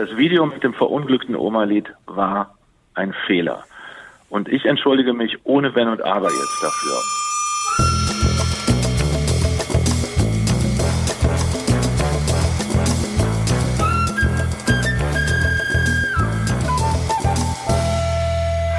[0.00, 2.54] das Video mit dem verunglückten Oma-Lied war
[2.94, 3.64] ein Fehler.
[4.30, 7.29] Und ich entschuldige mich ohne Wenn und Aber jetzt dafür.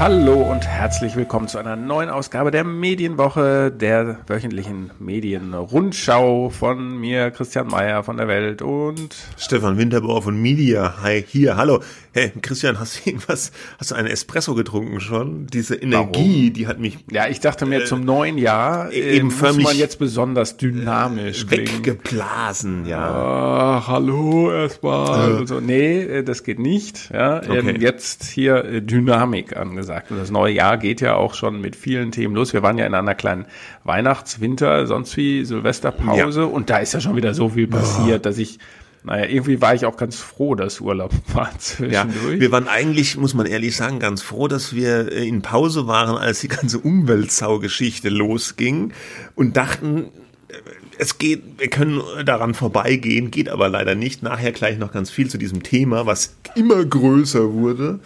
[0.02, 7.30] Hallo und herzlich willkommen zu einer neuen Ausgabe der Medienwoche, der wöchentlichen Medienrundschau von mir,
[7.30, 10.96] Christian Mayer von der Welt und Stefan Winterbauer von Media.
[11.04, 11.84] Hi, hier, hallo.
[12.14, 15.48] Hey, Christian, hast du irgendwas, hast du einen Espresso getrunken schon?
[15.48, 16.54] Diese Energie, Warum?
[16.54, 16.98] die hat mich.
[17.10, 21.46] Ja, ich dachte mir, äh, zum neuen Jahr äh, eben muss man jetzt besonders dynamisch
[21.46, 23.78] äh, weggeblasen, ja.
[23.80, 25.36] Ach, hallo erstmal.
[25.36, 25.38] Äh.
[25.38, 27.12] Also, nee, äh, das geht nicht.
[27.14, 27.78] Ja, ähm, okay.
[27.80, 30.12] jetzt hier äh, Dynamik angesagt.
[30.12, 32.52] Und das neue Jahr geht ja auch schon mit vielen Themen los.
[32.52, 33.46] Wir waren ja in einer kleinen
[33.86, 36.46] Weihnachts-, Winter-, sonst wie Silvesterpause ja.
[36.46, 38.24] und da ist ja schon wieder so viel passiert, oh.
[38.24, 38.60] dass ich
[39.04, 42.34] naja, irgendwie war ich auch ganz froh, dass Urlaub war zwischendurch.
[42.34, 45.88] Ja, wir waren eigentlich, muss man ehrlich sagen, ganz froh, dass wir äh, in Pause
[45.88, 48.94] waren, als die ganze Umweltsau-Geschichte losging
[49.36, 50.06] und dachten,
[50.50, 50.54] äh,
[51.00, 54.22] es geht, wir können daran vorbeigehen, geht aber leider nicht.
[54.22, 58.02] Nachher gleich noch ganz viel zu diesem Thema, was immer größer wurde,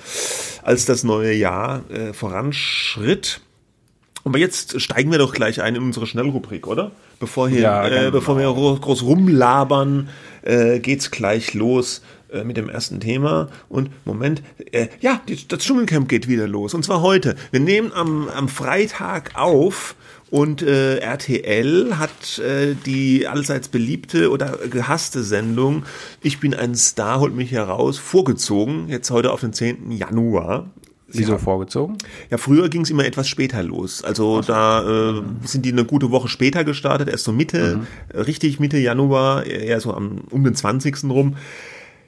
[0.63, 3.41] als das neue Jahr äh, voranschritt.
[4.25, 6.91] Aber jetzt steigen wir doch gleich ein in unsere Schnellrubrik, oder?
[7.19, 10.09] Bevor, hier, ja, äh, bevor wir groß rumlabern,
[10.41, 13.49] äh, geht's gleich los äh, mit dem ersten Thema.
[13.69, 16.73] Und Moment, äh, ja, die, das Dschungelcamp geht wieder los.
[16.73, 17.35] Und zwar heute.
[17.51, 19.95] Wir nehmen am, am Freitag auf.
[20.31, 25.85] Und äh, RTL hat äh, die allseits beliebte oder gehasste Sendung
[26.23, 29.91] Ich bin ein Star, holt mich heraus, vorgezogen, jetzt heute auf den 10.
[29.91, 30.65] Januar.
[31.19, 31.97] Wieso haben, vorgezogen?
[32.29, 34.03] Ja, früher ging es immer etwas später los.
[34.03, 34.47] Also so.
[34.47, 37.81] da äh, sind die eine gute Woche später gestartet, erst so Mitte,
[38.13, 38.19] mhm.
[38.19, 41.03] richtig Mitte Januar, eher so am, um den 20.
[41.05, 41.35] rum.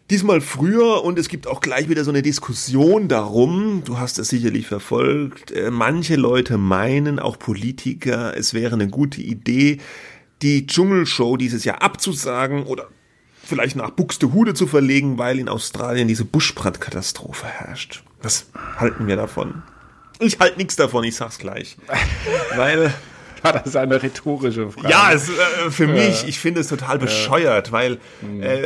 [0.10, 4.30] Diesmal früher und es gibt auch gleich wieder so eine Diskussion darum, du hast es
[4.30, 9.80] sicherlich verfolgt, äh, manche Leute meinen, auch Politiker, es wäre eine gute Idee,
[10.42, 12.88] die Dschungelshow dieses Jahr abzusagen oder
[13.44, 18.04] vielleicht nach Buxtehude zu verlegen, weil in Australien diese Buschbrandkatastrophe herrscht.
[18.22, 18.48] Was
[18.78, 19.64] halten wir davon?
[20.20, 21.78] Ich halte nichts davon, ich sag's gleich.
[22.56, 22.94] weil.
[23.44, 24.90] Ja, das ist eine rhetorische Frage.
[24.90, 28.42] Ja, es, äh, für mich, ich finde es total bescheuert, weil mhm.
[28.42, 28.64] äh,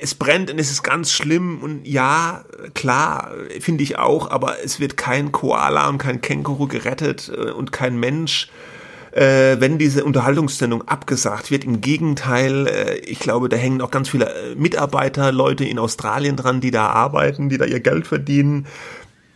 [0.00, 2.44] es brennt und es ist ganz schlimm und ja,
[2.74, 7.70] klar, finde ich auch, aber es wird kein Koala und kein Känguru gerettet äh, und
[7.70, 8.48] kein Mensch
[9.12, 11.64] äh, wenn diese Unterhaltungssendung abgesagt wird.
[11.64, 16.36] Im Gegenteil, äh, ich glaube, da hängen auch ganz viele äh, Mitarbeiter, Leute in Australien
[16.36, 18.66] dran, die da arbeiten, die da ihr Geld verdienen,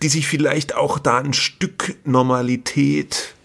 [0.03, 3.36] die sich vielleicht auch da ein Stück Normalität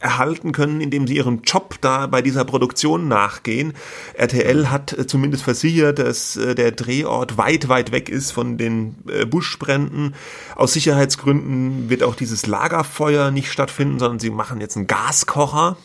[0.00, 3.74] erhalten können, indem sie ihrem Job da bei dieser Produktion nachgehen.
[4.14, 8.96] RTL hat äh, zumindest versichert, dass äh, der Drehort weit, weit weg ist von den
[9.08, 10.14] äh, Buschbränden.
[10.56, 15.76] Aus Sicherheitsgründen wird auch dieses Lagerfeuer nicht stattfinden, sondern sie machen jetzt einen Gaskocher.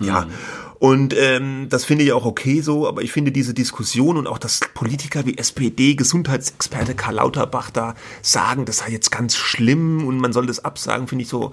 [0.00, 0.30] Ja, mhm.
[0.80, 4.38] und ähm, das finde ich auch okay so, aber ich finde diese Diskussion und auch,
[4.38, 10.18] dass Politiker wie SPD, Gesundheitsexperte Karl Lauterbach da sagen, das sei jetzt ganz schlimm und
[10.18, 11.52] man soll das absagen, finde ich so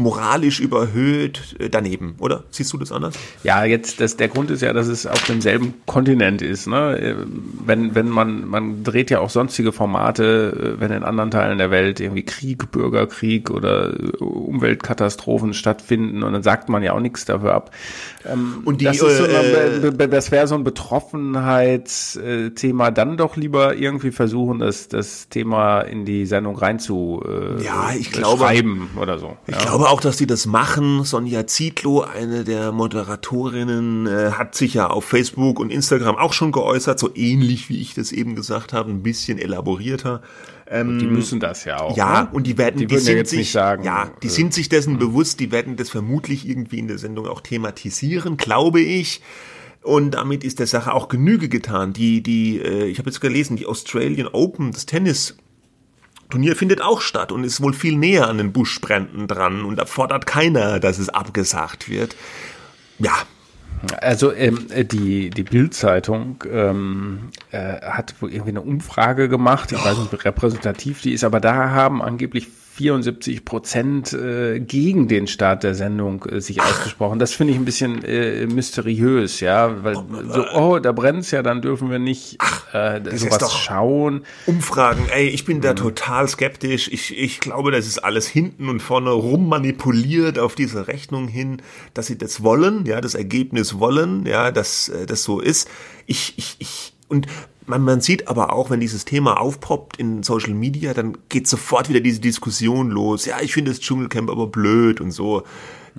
[0.00, 2.44] moralisch überhöht äh, daneben, oder?
[2.50, 3.14] Siehst du das anders?
[3.44, 6.66] Ja, jetzt, das, der Grund ist ja, dass es auf demselben Kontinent ist.
[6.66, 6.98] Ne?
[6.98, 7.14] Äh,
[7.64, 11.70] wenn, wenn man, man dreht ja auch sonstige Formate, äh, wenn in anderen Teilen der
[11.70, 17.54] Welt irgendwie Krieg, Bürgerkrieg oder Umweltkatastrophen stattfinden und dann sagt man ja auch nichts dafür
[17.54, 17.70] ab.
[18.24, 23.76] Ähm, und die, das, ist so eine, das wäre so ein Betroffenheitsthema, dann doch lieber
[23.76, 27.22] irgendwie versuchen, das, das Thema in die Sendung rein zu
[27.62, 29.36] ja, ich glaube, schreiben oder so.
[29.46, 29.62] Ich ja.
[29.62, 31.04] glaube auch, dass die das machen.
[31.04, 36.52] Sonja Zietlow, eine der Moderatorinnen, äh, hat sich ja auf Facebook und Instagram auch schon
[36.52, 40.22] geäußert, so ähnlich wie ich das eben gesagt habe, ein bisschen elaborierter.
[40.70, 41.96] Ähm, die müssen das ja auch.
[41.96, 42.28] Ja, ne?
[42.32, 44.94] und die werden, die, die sind ja sich, sagen, ja, die äh, sind sich dessen
[44.94, 44.98] mh.
[45.00, 49.20] bewusst, die werden das vermutlich irgendwie in der Sendung auch thematisieren, glaube ich.
[49.82, 51.92] Und damit ist der Sache auch Genüge getan.
[51.92, 55.36] Die, die, äh, ich habe jetzt gelesen, die Australian Open, das Tennis
[56.30, 59.84] Turnier findet auch statt und ist wohl viel näher an den Buschbränden dran und da
[59.84, 62.14] fordert keiner, dass es abgesagt wird.
[62.98, 63.12] Ja.
[64.00, 69.98] Also ähm, die, die Bild-Zeitung ähm, äh, hat wohl irgendwie eine Umfrage gemacht, ich weiß
[69.98, 72.48] nicht, wie repräsentativ die ist, aber da haben angeblich
[72.80, 77.18] 74 Prozent äh, gegen den Start der Sendung äh, sich ausgesprochen.
[77.18, 81.60] Das finde ich ein bisschen äh, mysteriös, ja, weil so, oh, da brennt's ja, dann
[81.60, 82.38] dürfen wir nicht
[82.72, 84.22] äh, sowas schauen.
[84.46, 85.76] Umfragen, ey, ich bin da mhm.
[85.76, 86.88] total skeptisch.
[86.90, 91.60] Ich, ich glaube, das ist alles hinten und vorne rum manipuliert auf diese Rechnung hin,
[91.92, 95.68] dass sie das wollen, ja, das Ergebnis wollen, ja, dass äh, das so ist.
[96.06, 97.26] Ich, ich, ich, und
[97.70, 101.88] man, man sieht aber auch, wenn dieses Thema aufpoppt in Social Media, dann geht sofort
[101.88, 103.24] wieder diese Diskussion los.
[103.24, 105.44] Ja, ich finde das Dschungelcamp aber blöd und so.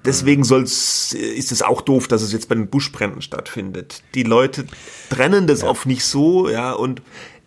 [0.06, 4.04] Deswegen soll's, ist es auch doof, dass es jetzt bei den Buschbränden stattfindet.
[4.16, 4.66] Die Leute
[5.10, 5.68] trennen das ja.
[5.68, 7.02] oft nicht so, ja, und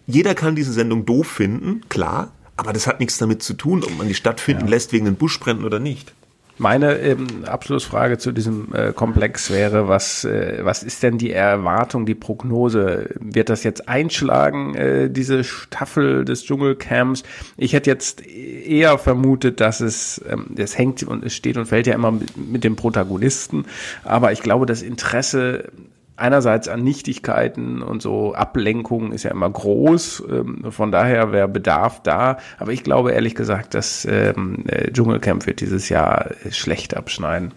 [0.06, 3.97] jeder kann diese Sendung doof finden, klar, aber das hat nichts damit zu tun, ob
[3.97, 4.71] man die stattfinden ja.
[4.71, 6.12] lässt wegen den Buschbränden oder nicht.
[6.56, 12.06] Meine ähm, Abschlussfrage zu diesem äh, Komplex wäre, was, äh, was ist denn die Erwartung,
[12.06, 13.11] die Prognose?
[13.19, 17.25] Wird das jetzt einschlagen, äh, diese Staffel des Dschungelcamps?
[17.56, 21.89] Ich hätte jetzt eher vermutet, dass es, ähm, es hängt und es steht und fällt
[21.89, 23.65] ja immer mit, mit dem Protagonisten,
[24.05, 25.73] aber ich glaube, das Interesse
[26.16, 30.25] einerseits an Nichtigkeiten und so Ablenkungen ist ja immer groß.
[30.31, 32.38] Ähm, von daher wäre Bedarf da.
[32.58, 37.52] Aber ich glaube ehrlich gesagt, dass ähm, äh, Dschungelcamp wird dieses Jahr schlecht abschneiden.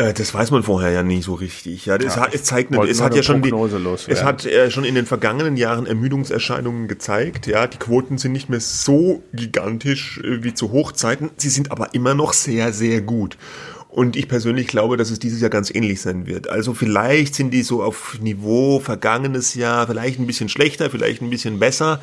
[0.00, 1.86] Äh, das weiß man vorher ja nicht so richtig.
[1.86, 3.52] Ja, es, ja, hat, es zeigt, es hat ja schon die,
[4.08, 7.46] es hat äh, schon in den vergangenen Jahren Ermüdungserscheinungen gezeigt.
[7.46, 11.30] Ja, die Quoten sind nicht mehr so gigantisch äh, wie zu Hochzeiten.
[11.36, 13.36] Sie sind aber immer noch sehr, sehr gut.
[13.90, 16.48] Und ich persönlich glaube, dass es dieses Jahr ganz ähnlich sein wird.
[16.48, 21.30] Also vielleicht sind die so auf Niveau vergangenes Jahr, vielleicht ein bisschen schlechter, vielleicht ein
[21.30, 22.00] bisschen besser,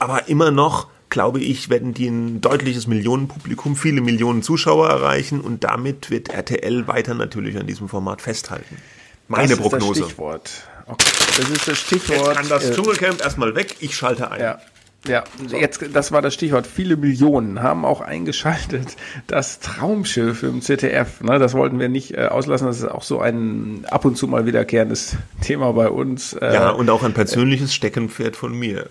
[0.00, 5.62] aber immer noch, glaube ich, werden die ein deutliches Millionenpublikum, viele Millionen Zuschauer erreichen und
[5.62, 8.76] damit wird RTL weiter natürlich an diesem Format festhalten.
[9.28, 9.92] Meine das Prognose.
[9.92, 10.50] Ist das Stichwort.
[10.86, 11.04] Okay.
[11.36, 12.26] Das ist das Stichwort.
[12.26, 14.40] Jetzt kann das äh, Dschungelcamp erstmal weg, ich schalte ein.
[14.40, 14.58] Ja.
[15.08, 16.66] Ja, jetzt, das war das Stichwort.
[16.66, 18.96] Viele Millionen haben auch eingeschaltet.
[19.26, 22.66] Das Traumschiff im ZDF, ne, das wollten wir nicht äh, auslassen.
[22.66, 26.34] Das ist auch so ein ab und zu mal wiederkehrendes Thema bei uns.
[26.34, 28.86] Äh, ja, und auch ein persönliches Steckenpferd von mir.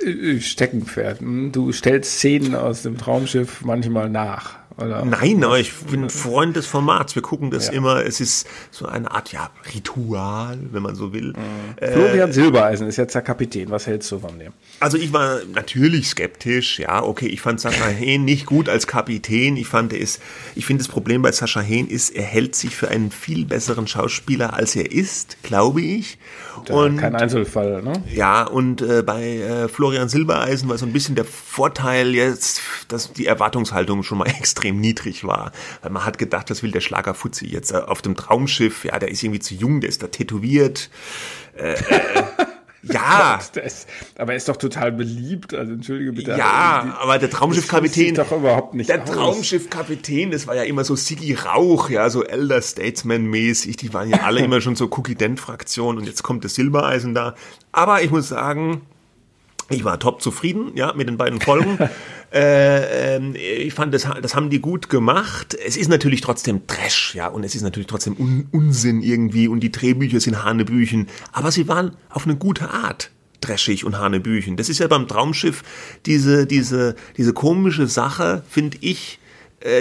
[0.00, 1.20] Äh, Steckenpferd.
[1.20, 4.56] Hm, du stellst Szenen aus dem Traumschiff manchmal nach.
[4.78, 5.04] Oder?
[5.04, 7.14] Nein, aber ich bin Freund des Formats.
[7.14, 7.72] Wir gucken das ja.
[7.72, 8.04] immer.
[8.04, 11.28] Es ist so eine Art ja, Ritual, wenn man so will.
[11.28, 11.76] Mhm.
[11.76, 13.70] Äh, Florian Silbereisen ist jetzt der Kapitän.
[13.70, 14.52] Was hältst du von dem?
[14.80, 16.78] Also ich war natürlich skeptisch.
[16.78, 19.56] Ja, okay, ich fand Sascha Hehn nicht gut als Kapitän.
[19.56, 20.20] Ich fand es,
[20.54, 23.86] ich finde das Problem bei Sascha Hehn ist, er hält sich für einen viel besseren
[23.86, 26.18] Schauspieler, als er ist, glaube ich.
[26.68, 28.02] Und, kein Einzelfall, ne?
[28.12, 33.12] Ja, und äh, bei äh, Florian Silbereisen war so ein bisschen der Vorteil jetzt, dass
[33.12, 35.52] die Erwartungshaltung schon mal extrem niedrig war.
[35.82, 38.84] Weil man hat gedacht, das will der Schlagerfuzzi jetzt äh, auf dem Traumschiff.
[38.84, 40.90] Ja, der ist irgendwie zu jung, der ist da tätowiert.
[41.56, 41.76] Äh, äh,
[42.82, 43.40] ja.
[43.54, 46.30] Gott, ist, aber er ist doch total beliebt, also entschuldige bitte.
[46.32, 48.14] Ja, die, aber der Traumschiffkapitän.
[48.14, 48.88] doch überhaupt nicht.
[48.88, 49.04] Der.
[49.04, 53.76] Traumschiffkapitän, das war ja immer so Siggy Rauch, ja, so Elder Statesman-mäßig.
[53.76, 57.34] Die waren ja alle immer schon so Cookie-Dent-Fraktion und jetzt kommt das Silbereisen da.
[57.72, 58.82] Aber ich muss sagen,
[59.68, 61.78] ich war top zufrieden, ja, mit den beiden Folgen.
[62.32, 65.54] äh, äh, ich fand, das, das haben die gut gemacht.
[65.54, 69.60] Es ist natürlich trotzdem Trash, ja, und es ist natürlich trotzdem Un Unsinn irgendwie und
[69.60, 71.08] die Drehbücher sind Hanebüchen.
[71.32, 73.10] Aber sie waren auf eine gute Art
[73.40, 74.56] trashig und Hanebüchen.
[74.56, 75.62] Das ist ja beim Traumschiff
[76.06, 79.18] diese, diese, diese komische Sache, finde ich,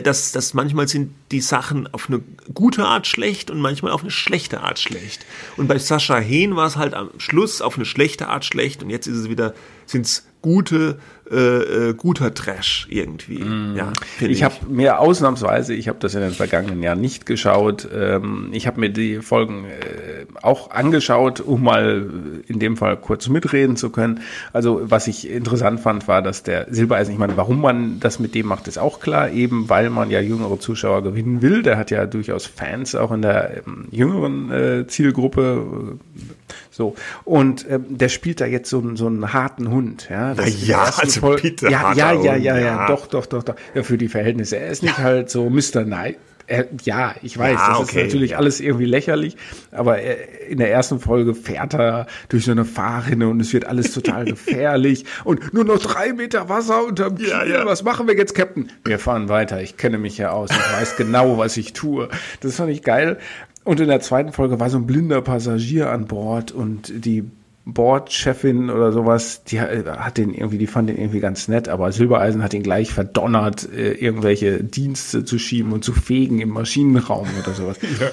[0.04, 2.22] dass, dass manchmal sind die Sachen auf eine
[2.54, 5.25] gute Art schlecht und manchmal auf eine schlechte Art schlecht.
[5.57, 8.89] Und bei Sascha Hehn war es halt am Schluss auf eine schlechte Art schlecht und
[8.89, 9.54] jetzt ist es wieder,
[9.86, 11.00] sind es gute
[11.31, 13.39] äh, äh, guter Trash irgendwie.
[13.39, 13.75] Mm.
[13.75, 14.44] Ja, ich, ich.
[14.44, 18.80] habe mir ausnahmsweise, ich habe das in den vergangenen Jahren nicht geschaut, ähm, ich habe
[18.80, 22.07] mir die Folgen äh, auch angeschaut, um mal
[22.48, 24.22] in dem Fall kurz mitreden zu können.
[24.54, 28.36] Also was ich interessant fand, war, dass der Silbereisen, ich meine, warum man das mit
[28.36, 31.63] dem macht, ist auch klar, eben weil man ja jüngere Zuschauer gewinnen will.
[31.63, 35.98] Der hat ja durchaus Fans auch in der ähm, jüngeren äh, Zielgruppe.
[36.75, 36.94] So.
[37.24, 40.10] Und ähm, der spielt da jetzt so, so einen harten Hund.
[40.10, 41.70] Ja, das ja, also Folge, bitte.
[41.70, 43.55] Ja, ja, ja, ja, ja, doch, doch, doch, doch.
[43.74, 44.58] Ja, für die Verhältnisse.
[44.58, 45.03] Er ist nicht ja.
[45.03, 45.86] halt so Mr.
[45.86, 46.17] Night.
[46.48, 48.01] Er, ja, ich weiß, ja, das okay.
[48.01, 49.36] ist natürlich alles irgendwie lächerlich,
[49.72, 53.65] aber er, in der ersten Folge fährt er durch so eine Fahrrinne und es wird
[53.65, 57.29] alles total gefährlich und nur noch drei Meter Wasser unterm Kiel.
[57.29, 57.65] Ja, ja.
[57.65, 58.70] Was machen wir jetzt, Captain?
[58.84, 59.60] Wir fahren weiter.
[59.62, 60.51] Ich kenne mich ja aus.
[60.51, 62.10] Ich weiß genau, was ich tue.
[62.41, 63.17] Das fand ich geil.
[63.65, 67.24] Und in der zweiten Folge war so ein blinder Passagier an Bord und die
[67.65, 72.43] Bordchefin oder sowas, die hat den irgendwie, die fand den irgendwie ganz nett, aber Silbereisen
[72.43, 77.53] hat ihn gleich verdonnert, äh, irgendwelche Dienste zu schieben und zu fegen im Maschinenraum oder
[77.53, 77.77] sowas.
[77.95, 78.10] Ja,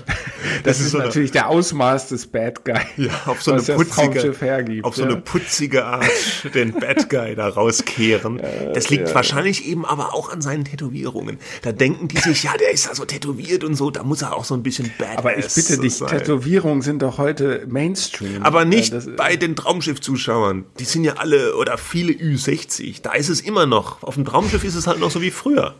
[0.65, 2.77] das, das, ist, ist so natürlich eine, der Ausmaß des Bad Guy.
[2.97, 5.09] Ja, auf so eine putzige, hergibt, auf so ja.
[5.09, 6.05] eine putzige Art
[6.55, 8.39] den Bad Guy da rauskehren.
[8.39, 11.39] Ja, das liegt wahrscheinlich eben aber auch an seinen Tätowierungen.
[11.63, 14.37] Da denken die sich, ja, der ist ja so tätowiert und so, da muss er
[14.37, 16.09] auch so ein bisschen Bad Aber ich bitte dich, sein.
[16.09, 18.43] Tätowierungen sind doch heute Mainstream.
[18.43, 23.41] Aber nicht bei den Traumschiff-Zuschauern, die sind ja alle oder viele Ü60, da ist es
[23.41, 24.03] immer noch.
[24.03, 25.75] Auf dem Traumschiff ist es halt noch so wie früher.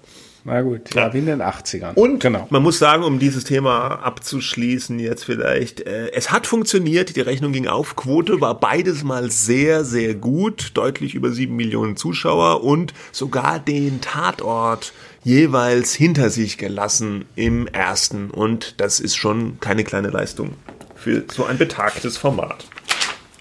[0.45, 1.95] Na gut, ja, ja, wie in den 80ern.
[1.95, 2.49] Und genau.
[2.51, 7.53] man muss sagen, um dieses Thema abzuschließen, jetzt vielleicht, äh, es hat funktioniert, die Rechnung
[7.53, 12.93] ging auf, Quote war beides mal sehr, sehr gut, deutlich über sieben Millionen Zuschauer und
[13.13, 14.93] sogar den Tatort
[15.23, 18.29] jeweils hinter sich gelassen im ersten.
[18.31, 20.55] Und das ist schon keine kleine Leistung
[20.97, 22.65] für so ein betagtes Format.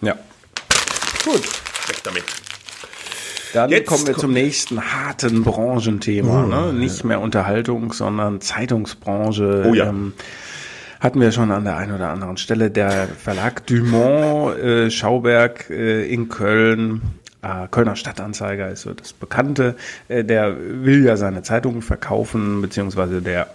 [0.01, 0.15] Ja.
[1.23, 1.43] Gut.
[1.87, 2.23] Weg damit.
[3.53, 6.43] Dann Jetzt kommen wir zum nächsten harten Branchenthema.
[6.43, 6.73] Oh, ne?
[6.73, 9.65] Nicht mehr Unterhaltung, sondern Zeitungsbranche.
[9.67, 9.89] Oh ja.
[9.89, 10.13] Ähm,
[11.01, 12.71] hatten wir schon an der einen oder anderen Stelle.
[12.71, 17.01] Der Verlag Dumont äh, Schauberg äh, in Köln,
[17.41, 19.75] äh, Kölner Stadtanzeiger ist so das Bekannte,
[20.07, 23.47] äh, der will ja seine Zeitungen verkaufen, beziehungsweise der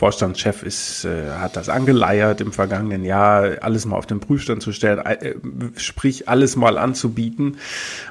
[0.00, 4.72] Vorstandschef ist, äh, hat das angeleiert im vergangenen Jahr, alles mal auf den Prüfstand zu
[4.72, 5.34] stellen, äh,
[5.76, 7.58] sprich alles mal anzubieten.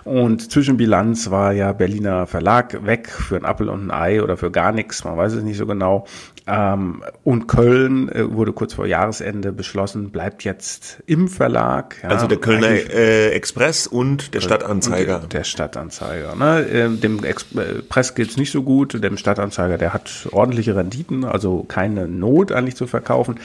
[0.04, 4.52] Und Zwischenbilanz war ja Berliner Verlag weg für ein Appel und ein Ei oder für
[4.52, 6.06] gar nichts, man weiß es nicht so genau.
[6.50, 11.98] Ähm, und Köln äh, wurde kurz vor Jahresende beschlossen, bleibt jetzt im Verlag.
[12.02, 15.20] Ja, also der Kölner äh, Express und der Stadtanzeiger.
[15.32, 16.36] Der Stadtanzeiger.
[16.36, 16.68] Ne?
[16.68, 22.10] Äh, dem Express geht's nicht so gut, dem Stadtanzeiger, der hat ordentliche Renditen, also keine
[22.10, 23.36] Not eigentlich zu verkaufen.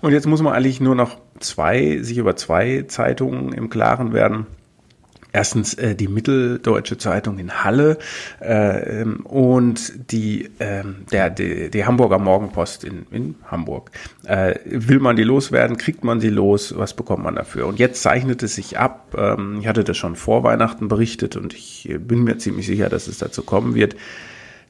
[0.00, 4.46] Und jetzt muss man eigentlich nur noch zwei, sich über zwei Zeitungen im Klaren werden.
[5.30, 7.98] Erstens äh, die Mitteldeutsche Zeitung in Halle
[8.40, 10.82] äh, und die, äh,
[11.12, 13.92] der, die, die Hamburger Morgenpost in, in Hamburg.
[14.24, 17.66] Äh, will man die loswerden, kriegt man sie los, was bekommt man dafür?
[17.66, 21.54] Und jetzt zeichnet es sich ab, ähm, ich hatte das schon vor Weihnachten berichtet und
[21.54, 23.94] ich bin mir ziemlich sicher, dass es dazu kommen wird,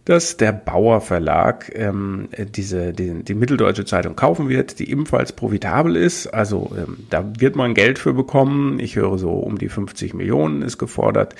[0.08, 5.96] dass der Bauer Verlag ähm, diese die, die Mitteldeutsche Zeitung kaufen wird, die ebenfalls profitabel
[5.96, 6.28] ist.
[6.28, 8.80] Also ähm, da wird man Geld für bekommen.
[8.80, 11.34] Ich höre so um die 50 Millionen ist gefordert.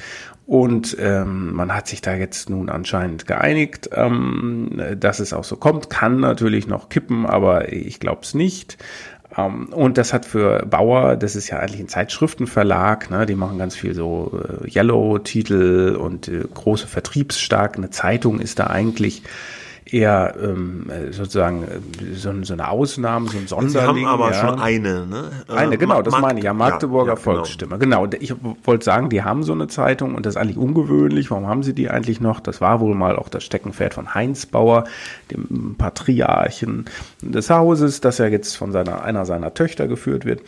[0.44, 5.56] Und ähm, man hat sich da jetzt nun anscheinend geeinigt, ähm, dass es auch so
[5.56, 5.88] kommt.
[5.88, 8.76] Kann natürlich noch kippen, aber ich glaube es nicht.
[9.38, 13.58] Ähm, und das hat für Bauer, das ist ja eigentlich ein Zeitschriftenverlag, ne, die machen
[13.58, 17.76] ganz viel so äh, Yellow-Titel und äh, große Vertriebsstark.
[17.76, 19.22] Eine Zeitung ist da eigentlich
[19.92, 23.72] eher ähm, sozusagen äh, so, so, eine Ausnahme, so ein Sonderling.
[23.72, 24.34] Sie haben aber ja.
[24.34, 25.30] schon eine, ne?
[25.48, 27.36] Eine, äh, genau, das Mark meine ich, ja, Magdeburger ja, ja, genau.
[27.36, 27.78] Volksstimme.
[27.78, 28.06] Genau.
[28.06, 31.30] genau, ich wollte sagen, die haben so eine Zeitung und das ist eigentlich ungewöhnlich.
[31.30, 32.40] Warum haben sie die eigentlich noch?
[32.40, 34.84] Das war wohl mal auch das Steckenpferd von Heinz Bauer,
[35.30, 36.86] dem Patriarchen
[37.22, 40.42] des Hauses, das ja jetzt von seiner, einer seiner Töchter geführt wird.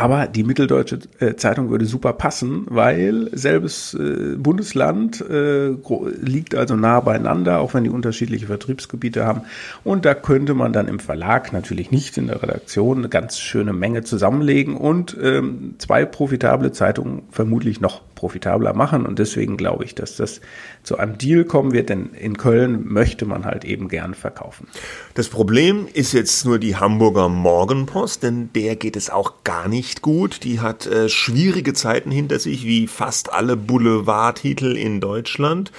[0.00, 5.74] Aber die Mitteldeutsche äh, Zeitung würde super passen, weil selbes äh, Bundesland äh,
[6.22, 9.42] liegt also nah beieinander, auch wenn die unterschiedliche Vertriebsgebiete haben.
[9.84, 13.74] Und da könnte man dann im Verlag, natürlich nicht in der Redaktion, eine ganz schöne
[13.74, 19.04] Menge zusammenlegen und ähm, zwei profitable Zeitungen vermutlich noch profitabler machen.
[19.04, 20.40] Und deswegen glaube ich, dass das
[20.82, 24.66] zu einem Deal kommen wird, denn in Köln möchte man halt eben gern verkaufen.
[25.14, 29.89] Das Problem ist jetzt nur die Hamburger Morgenpost, denn der geht es auch gar nicht
[30.02, 30.44] gut.
[30.44, 35.72] Die hat äh, schwierige Zeiten hinter sich, wie fast alle Boulevardtitel in Deutschland.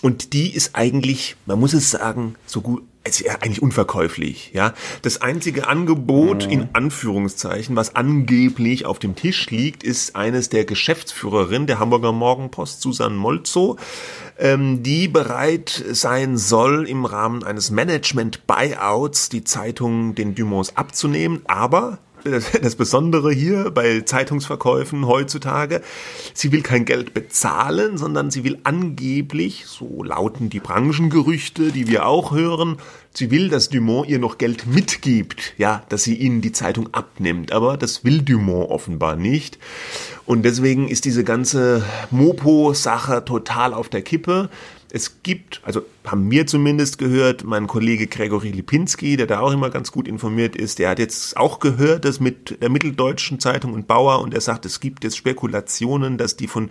[0.00, 4.74] Und die ist eigentlich, man muss es sagen, so gut ist ja eigentlich unverkäuflich, ja.
[5.02, 6.52] Das einzige Angebot mhm.
[6.52, 12.82] in Anführungszeichen, was angeblich auf dem Tisch liegt, ist eines der Geschäftsführerin der Hamburger Morgenpost,
[12.82, 13.78] Susan Molzo,
[14.38, 21.98] ähm, die bereit sein soll, im Rahmen eines Management-Buyouts die Zeitung den Dumonts abzunehmen, aber
[22.30, 25.82] das Besondere hier bei Zeitungsverkäufen heutzutage,
[26.34, 32.06] sie will kein Geld bezahlen, sondern sie will angeblich, so lauten die Branchengerüchte, die wir
[32.06, 32.78] auch hören,
[33.14, 37.52] sie will, dass Dumont ihr noch Geld mitgibt, ja, dass sie ihnen die Zeitung abnimmt.
[37.52, 39.58] Aber das will Dumont offenbar nicht.
[40.26, 44.50] Und deswegen ist diese ganze Mopo-Sache total auf der Kippe.
[44.90, 49.68] Es gibt, also haben wir zumindest gehört, mein Kollege Gregory Lipinski, der da auch immer
[49.68, 53.86] ganz gut informiert ist, der hat jetzt auch gehört, dass mit der Mitteldeutschen Zeitung und
[53.86, 56.70] Bauer und er sagt, es gibt jetzt Spekulationen, dass die von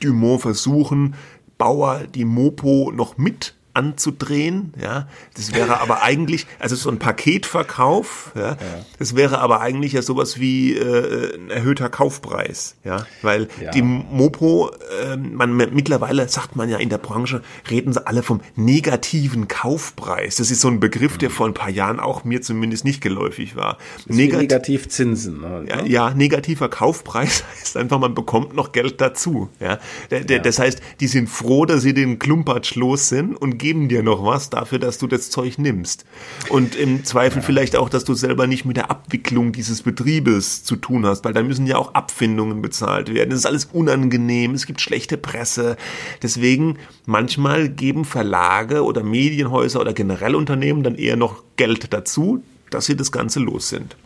[0.00, 1.14] Dumont versuchen,
[1.58, 4.74] Bauer die Mopo noch mit anzudrehen.
[4.80, 8.32] Ja, das wäre aber eigentlich, also so ein Paketverkauf.
[8.34, 8.56] Ja, ja.
[8.98, 12.74] das wäre aber eigentlich ja sowas wie äh, ein erhöhter Kaufpreis.
[12.84, 13.70] Ja, weil ja.
[13.70, 14.70] die Mopo,
[15.04, 20.36] äh, man mittlerweile sagt man ja in der Branche, reden sie alle vom negativen Kaufpreis.
[20.36, 23.54] Das ist so ein Begriff, der vor ein paar Jahren auch mir zumindest nicht geläufig
[23.54, 23.78] war.
[24.06, 25.40] Negat Negativzinsen.
[25.40, 25.66] Ne?
[25.68, 29.48] Ja, ja, negativer Kaufpreis heißt einfach, man bekommt noch Geld dazu.
[29.60, 29.78] Ja,
[30.10, 33.67] der, der, das heißt, die sind froh, dass sie den Klumpatsch los sind und gehen
[33.68, 36.06] geben dir noch was dafür, dass du das Zeug nimmst.
[36.48, 37.42] Und im Zweifel ja.
[37.42, 41.34] vielleicht auch, dass du selber nicht mit der Abwicklung dieses Betriebes zu tun hast, weil
[41.34, 43.28] da müssen ja auch Abfindungen bezahlt werden.
[43.28, 45.76] Das ist alles unangenehm, es gibt schlechte Presse.
[46.22, 52.86] Deswegen manchmal geben Verlage oder Medienhäuser oder generell Unternehmen dann eher noch Geld dazu, dass
[52.86, 53.96] sie das Ganze los sind.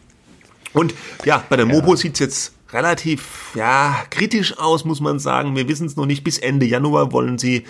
[0.73, 0.93] Und
[1.25, 1.97] ja, bei der Mobo ja.
[1.99, 5.55] sieht's jetzt relativ ja, kritisch aus, muss man sagen.
[5.55, 6.25] Wir wissen es noch nicht.
[6.25, 7.63] Bis Ende Januar wollen sie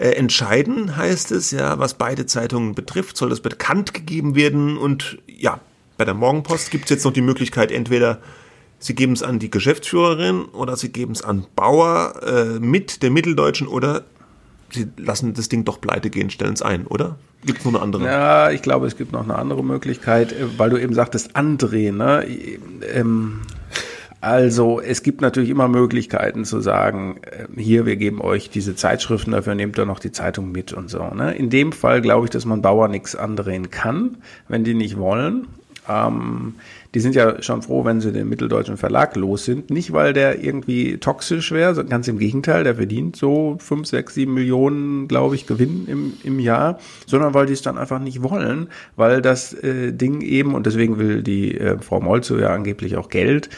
[0.00, 4.78] äh, entscheiden, heißt es, ja, was beide Zeitungen betrifft, soll das bekannt gegeben werden.
[4.78, 5.60] Und ja,
[5.98, 8.18] bei der Morgenpost gibt es jetzt noch die Möglichkeit, entweder
[8.78, 13.10] sie geben es an die Geschäftsführerin oder sie geben es an Bauer äh, mit der
[13.10, 14.04] Mitteldeutschen oder
[14.70, 17.18] sie lassen das Ding doch pleite gehen, stellen es ein, oder?
[17.44, 18.04] Gibt es noch eine andere?
[18.06, 21.98] Ja, ich glaube, es gibt noch eine andere Möglichkeit, äh, weil du eben sagtest, andrehen,
[21.98, 22.24] ne?
[22.94, 23.42] Ähm
[24.20, 29.32] also es gibt natürlich immer Möglichkeiten zu sagen, äh, hier, wir geben euch diese Zeitschriften,
[29.32, 31.02] dafür nehmt ihr noch die Zeitung mit und so.
[31.14, 31.34] Ne?
[31.34, 35.46] In dem Fall glaube ich, dass man Bauer nichts andrehen kann, wenn die nicht wollen.
[35.88, 36.54] Ähm,
[36.94, 39.70] die sind ja schon froh, wenn sie den mitteldeutschen Verlag los sind.
[39.70, 44.14] Nicht, weil der irgendwie toxisch wäre, sondern ganz im Gegenteil, der verdient so fünf, sechs,
[44.14, 48.22] sieben Millionen, glaube ich, Gewinn im, im Jahr, sondern weil die es dann einfach nicht
[48.22, 52.96] wollen, weil das äh, Ding eben, und deswegen will die äh, Frau Molzo ja angeblich
[52.96, 53.48] auch Geld,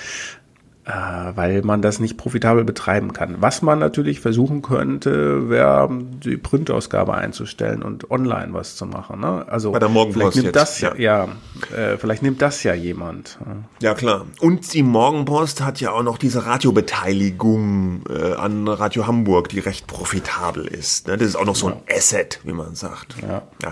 [0.85, 3.37] weil man das nicht profitabel betreiben kann.
[3.39, 9.21] Was man natürlich versuchen könnte, wäre die Printausgabe einzustellen und online was zu machen.
[9.21, 9.47] Ne?
[9.49, 11.29] Also Bei der Morgenpost vielleicht nimmt jetzt, das ja, ja
[11.77, 13.39] äh, vielleicht nimmt das ja jemand.
[13.81, 14.27] Ja klar.
[14.41, 19.87] Und die Morgenpost hat ja auch noch diese Radiobeteiligung äh, an Radio Hamburg, die recht
[19.87, 21.07] profitabel ist.
[21.07, 21.17] Ne?
[21.17, 21.97] Das ist auch noch so ein ja.
[21.97, 23.15] Asset, wie man sagt.
[23.23, 23.43] Ja.
[23.63, 23.71] ja.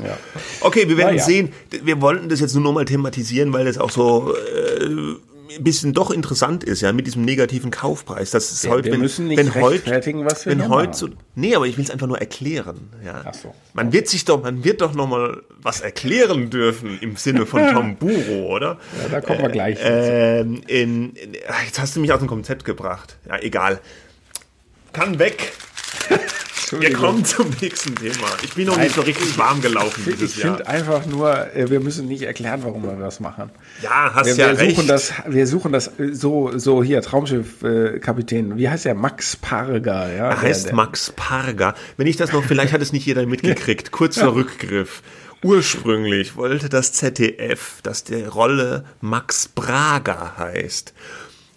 [0.61, 1.52] Okay, wir werden sehen.
[1.83, 5.17] Wir wollten das jetzt nur noch mal thematisieren, weil das auch so äh,
[5.57, 8.30] ein bisschen doch interessant ist, ja, mit diesem negativen Kaufpreis.
[8.30, 10.97] Das ist wir, heute, wir wenn, müssen nicht wenn rechtfertigen, heute, was wir wenn heute
[10.97, 12.90] so, Nee, aber ich will es einfach nur erklären.
[13.04, 13.23] Ja.
[13.25, 13.54] Ach so.
[13.73, 17.66] Man wird sich doch, man wird doch noch mal was erklären dürfen im Sinne von
[17.73, 18.78] Tom Buro, oder?
[19.02, 19.80] Ja, da kommen wir gleich.
[19.80, 21.12] Äh, in, in,
[21.64, 23.16] jetzt hast du mich aus dem Konzept gebracht.
[23.28, 23.80] Ja, egal.
[24.92, 25.52] Kann weg.
[26.78, 28.26] Wir kommen zum nächsten Thema.
[28.42, 30.52] Ich bin noch Nein, nicht so richtig warm gelaufen ich, dieses ich Jahr.
[30.52, 33.50] Ich finde einfach nur, äh, wir müssen nicht erklären, warum wir das machen.
[33.82, 34.76] Ja, hast wir, ja wir recht.
[34.76, 38.52] Suchen das, wir suchen das äh, so, so hier, Traumschiff-Kapitän.
[38.52, 38.94] Äh, Wie heißt der?
[38.94, 40.08] Max Parga.
[40.08, 40.76] Ja, er heißt der, der.
[40.76, 41.74] Max Parga.
[41.96, 43.90] Wenn ich das noch, vielleicht hat es nicht jeder mitgekriegt.
[43.92, 44.28] Kurzer ja.
[44.28, 45.02] Rückgriff.
[45.42, 50.92] Ursprünglich wollte das ZDF, dass der Rolle Max Braga heißt.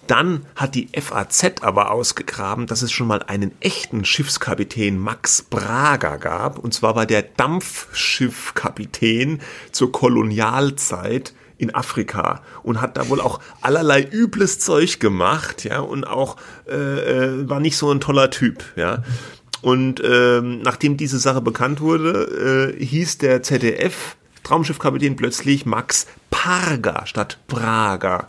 [0.07, 6.17] Dann hat die FAZ aber ausgegraben, dass es schon mal einen echten Schiffskapitän Max Braga
[6.17, 6.59] gab.
[6.59, 9.39] Und zwar war der Dampfschiffkapitän
[9.71, 16.05] zur Kolonialzeit in Afrika und hat da wohl auch allerlei übles Zeug gemacht, ja, und
[16.05, 16.35] auch
[16.67, 19.03] äh, äh war nicht so ein toller Typ, ja.
[19.61, 27.05] Und ähm, nachdem diese Sache bekannt wurde, äh, hieß der ZDF Traumschiffkapitän plötzlich Max Parga
[27.05, 28.27] statt Praga.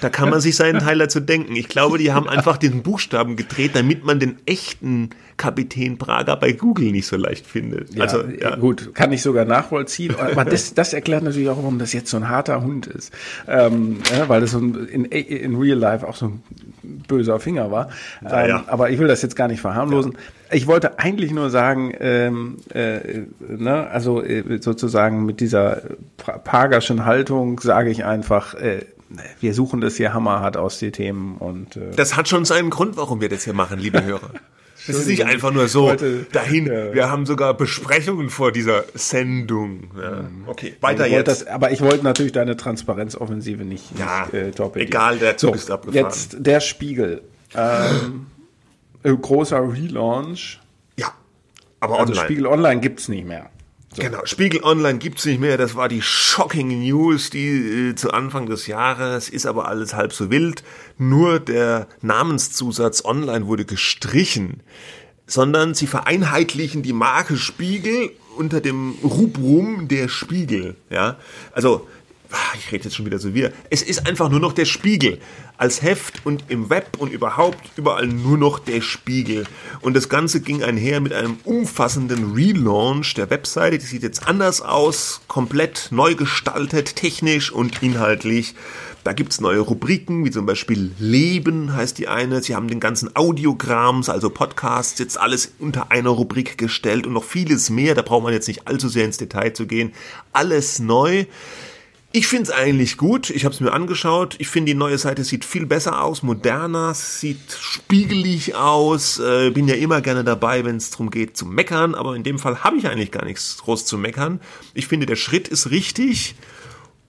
[0.00, 1.56] Da kann man sich seinen Teil dazu denken.
[1.56, 6.52] Ich glaube, die haben einfach den Buchstaben gedreht, damit man den echten Kapitän Praga bei
[6.52, 7.94] Google nicht so leicht findet.
[7.94, 8.56] Ja, also, ja.
[8.56, 10.14] gut, kann ich sogar nachvollziehen.
[10.18, 13.12] Aber das, das erklärt natürlich auch, warum das jetzt so ein harter Hund ist.
[13.46, 16.42] Ähm, ja, weil das so ein, in, in Real Life auch so ein
[17.08, 17.90] böser Finger war.
[18.24, 18.62] Ähm.
[18.66, 20.16] Aber ich will das jetzt gar nicht verharmlosen.
[20.50, 25.82] Ich wollte eigentlich nur sagen, ähm, äh, ne, also äh, sozusagen mit dieser
[26.16, 28.84] Pargerschen Haltung sage ich einfach, äh,
[29.40, 31.36] wir suchen das hier hammerhart aus, die Themen.
[31.38, 34.30] Und, äh das hat schon seinen Grund, warum wir das hier machen, liebe Hörer.
[34.86, 36.66] Das ist nicht einfach nur so heute, dahin.
[36.66, 36.94] Ja.
[36.94, 39.90] Wir haben sogar Besprechungen vor dieser Sendung.
[40.00, 40.22] Ja.
[40.22, 40.44] Mhm.
[40.46, 41.26] Okay, weiter jetzt.
[41.26, 44.88] Das, aber ich wollte natürlich deine Transparenzoffensive nicht, ja, nicht äh, torpedieren.
[44.88, 46.04] Egal, der Zug so, ist abgefahren.
[46.04, 47.22] Jetzt der Spiegel.
[47.54, 48.26] Ähm,
[49.14, 50.60] großer Relaunch.
[50.98, 51.12] Ja,
[51.80, 52.24] aber also online.
[52.24, 53.50] Spiegel Online gibt's nicht mehr.
[53.94, 54.02] So.
[54.02, 55.56] Genau, Spiegel Online gibt's nicht mehr.
[55.56, 60.12] Das war die shocking News, die äh, zu Anfang des Jahres ist aber alles halb
[60.12, 60.62] so wild.
[60.98, 64.62] Nur der Namenszusatz Online wurde gestrichen,
[65.26, 70.76] sondern sie vereinheitlichen die Marke Spiegel unter dem Rubrum der Spiegel.
[70.90, 71.16] Ja,
[71.52, 71.86] also
[72.58, 73.52] ich rede jetzt schon wieder so wieder.
[73.70, 75.18] Es ist einfach nur noch der Spiegel.
[75.58, 79.44] Als Heft und im Web und überhaupt überall nur noch der Spiegel.
[79.80, 83.78] Und das Ganze ging einher mit einem umfassenden Relaunch der Webseite.
[83.78, 88.54] Die sieht jetzt anders aus, komplett neu gestaltet, technisch und inhaltlich.
[89.06, 92.42] Da gibt's neue Rubriken, wie zum Beispiel Leben heißt die eine.
[92.42, 97.22] Sie haben den ganzen Audiograms, also Podcasts, jetzt alles unter einer Rubrik gestellt und noch
[97.22, 97.94] vieles mehr.
[97.94, 99.92] Da braucht man jetzt nicht allzu sehr ins Detail zu gehen.
[100.32, 101.26] Alles neu.
[102.16, 103.28] Ich finde es eigentlich gut.
[103.28, 104.36] Ich habe es mir angeschaut.
[104.38, 109.18] Ich finde, die neue Seite sieht viel besser aus, moderner, sieht spiegelig aus.
[109.18, 111.94] Äh, bin ja immer gerne dabei, wenn es darum geht zu meckern.
[111.94, 114.40] Aber in dem Fall habe ich eigentlich gar nichts groß zu meckern.
[114.72, 116.36] Ich finde, der Schritt ist richtig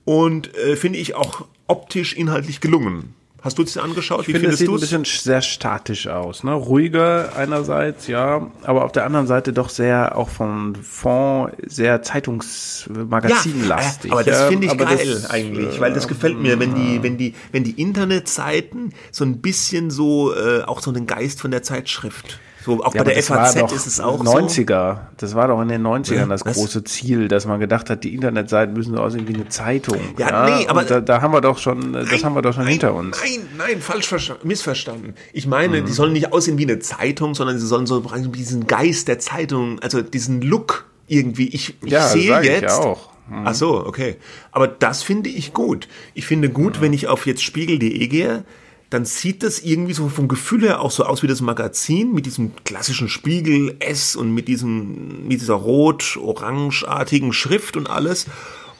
[0.03, 3.13] und äh, finde ich auch optisch inhaltlich gelungen.
[3.47, 4.23] Hast du es dir angeschaut?
[4.23, 4.81] Ich Wie finde, es sieht du's?
[4.81, 6.43] ein bisschen sehr statisch aus.
[6.43, 6.51] Ne?
[6.51, 14.11] Ruhiger einerseits, ja, aber auf der anderen Seite doch sehr, auch vom Fond, sehr Zeitungsmagazinlastig.
[14.11, 17.17] Ja, aber das finde ich geil das, eigentlich, weil das gefällt mir, wenn die, wenn
[17.17, 21.63] die, wenn die Internetseiten so ein bisschen so, äh, auch so einen Geist von der
[21.63, 24.95] Zeitschrift so, auch ja, bei der FAZ ist es auch 90er.
[24.95, 24.99] So.
[25.15, 28.13] Das war doch in den 90ern ja, das große Ziel, dass man gedacht hat, die
[28.13, 29.97] Internetseiten müssen so aussehen wie eine Zeitung.
[30.17, 30.57] Ja, ja?
[30.57, 32.73] nee, aber da, da, haben wir doch schon, nein, das haben wir doch schon nein,
[32.73, 33.17] hinter uns.
[33.23, 35.13] Nein, nein, falsch missverstanden.
[35.31, 35.85] Ich meine, mhm.
[35.85, 39.79] die sollen nicht aussehen wie eine Zeitung, sondern sie sollen so diesen Geist der Zeitung,
[39.79, 41.47] also diesen Look irgendwie.
[41.47, 42.63] Ich, ich ja, sehe jetzt.
[42.63, 43.09] Ich auch.
[43.29, 43.43] Mhm.
[43.45, 44.17] Ach so, okay.
[44.51, 45.87] Aber das finde ich gut.
[46.13, 46.81] Ich finde gut, mhm.
[46.81, 48.43] wenn ich auf jetzt spiegel.de gehe,
[48.89, 52.25] dann sieht das irgendwie so vom Gefühl her auch so aus wie das Magazin mit
[52.25, 58.27] diesem klassischen Spiegel S und mit diesem, mit dieser rot-orangeartigen Schrift und alles.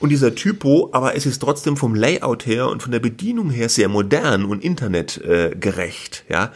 [0.00, 3.68] Und dieser Typo, aber es ist trotzdem vom Layout her und von der Bedienung her
[3.68, 6.52] sehr modern und internetgerecht, äh, ja.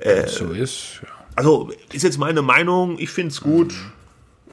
[0.00, 1.08] Äh, so ist, ja.
[1.36, 3.72] Also, ist jetzt meine Meinung, ich find's gut.
[3.72, 3.92] Mhm.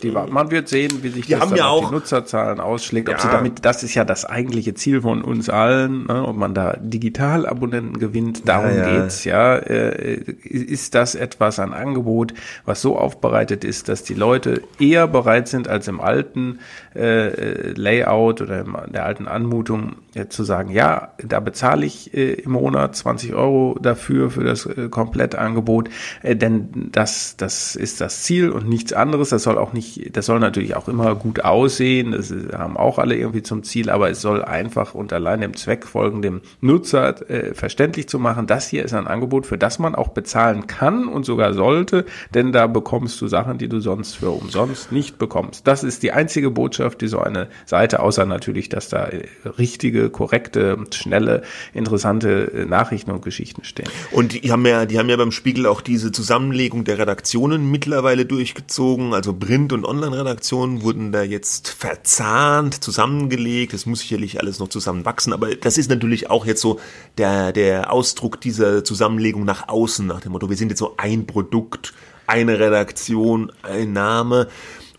[0.04, 3.10] Die, man wird sehen, wie sich die das dann ja auf die Nutzerzahlen ausschlägt.
[3.10, 3.22] Ob ja.
[3.22, 6.78] sie damit, das ist ja das eigentliche Ziel von uns allen, ne, ob man da
[6.80, 9.02] Digitalabonnenten gewinnt, darum ja, ja.
[9.02, 9.56] geht's, ja.
[9.56, 12.34] Äh, ist das etwas, ein Angebot,
[12.66, 16.60] was so aufbereitet ist, dass die Leute eher bereit sind, als im alten
[16.96, 22.34] äh, Layout oder in der alten Anmutung äh, zu sagen, ja, da bezahle ich äh,
[22.34, 25.90] im Monat 20 Euro dafür, für das äh, Komplettangebot,
[26.22, 29.30] äh, denn das, das ist das Ziel und nichts anderes.
[29.30, 33.16] Das soll auch nicht das soll natürlich auch immer gut aussehen, das haben auch alle
[33.16, 37.54] irgendwie zum Ziel, aber es soll einfach und allein dem Zweck folgen, dem Nutzer äh,
[37.54, 41.26] verständlich zu machen, das hier ist ein Angebot, für das man auch bezahlen kann und
[41.26, 45.68] sogar sollte, denn da bekommst du Sachen, die du sonst für umsonst nicht bekommst.
[45.68, 49.28] Das ist die einzige Botschaft, die so eine Seite, außer natürlich, dass da äh,
[49.58, 53.90] richtige, korrekte, schnelle, interessante äh, Nachrichten und Geschichten stehen.
[54.12, 58.26] Und die haben ja, die haben ja beim Spiegel auch diese Zusammenlegung der Redaktionen mittlerweile
[58.26, 63.74] durchgezogen, also Print und Online-Redaktionen wurden da jetzt verzahnt, zusammengelegt.
[63.74, 66.80] Das muss sicherlich alles noch zusammenwachsen, aber das ist natürlich auch jetzt so
[67.18, 71.28] der, der Ausdruck dieser Zusammenlegung nach außen, nach dem Motto, wir sind jetzt so ein
[71.28, 71.94] Produkt,
[72.28, 74.48] eine Redaktion, ein Name.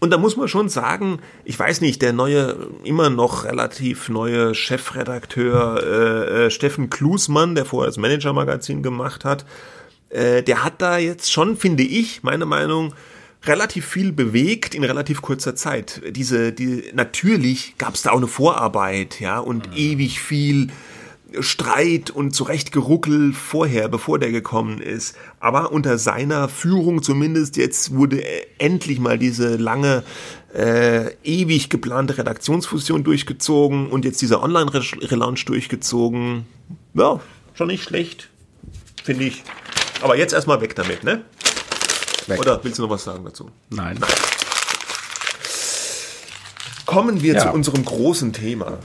[0.00, 4.54] Und da muss man schon sagen, ich weiß nicht, der neue, immer noch relativ neue
[4.54, 9.46] Chefredakteur äh, äh, Steffen Klusmann, der vorher das Manager-Magazin gemacht hat,
[10.10, 12.92] äh, der hat da jetzt schon, finde ich, meine Meinung,
[13.46, 16.02] relativ viel bewegt in relativ kurzer Zeit.
[16.10, 19.76] Diese, die, natürlich gab es da auch eine Vorarbeit, ja, und mhm.
[19.76, 20.68] ewig viel
[21.40, 25.16] Streit und zurechtgeruckel vorher, bevor der gekommen ist.
[25.40, 28.22] Aber unter seiner Führung zumindest jetzt wurde
[28.58, 30.04] endlich mal diese lange,
[30.54, 36.46] äh, ewig geplante Redaktionsfusion durchgezogen und jetzt dieser Online-Relaunch durchgezogen.
[36.94, 37.20] Ja,
[37.54, 38.28] schon nicht schlecht,
[39.02, 39.42] finde ich.
[40.02, 41.24] Aber jetzt erstmal weg damit, ne?
[42.28, 42.40] Weg.
[42.40, 43.50] Oder willst du noch was sagen dazu?
[43.70, 43.98] Nein.
[46.86, 47.40] Kommen wir ja.
[47.40, 48.78] zu unserem großen Thema.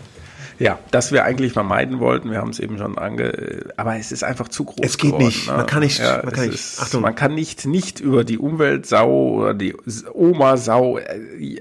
[0.59, 2.31] Ja, das wir eigentlich vermeiden wollten.
[2.31, 4.79] Wir haben es eben schon ange, aber es ist einfach zu groß.
[4.81, 5.47] Es geht geworden, nicht.
[5.47, 5.53] Ne?
[5.55, 5.99] Man kann nicht.
[5.99, 6.55] Ja, man, kann nicht.
[6.55, 7.01] Ist, Achtung.
[7.01, 9.73] man kann nicht nicht über die Umweltsau oder die
[10.13, 11.59] Oma-Sau, äh,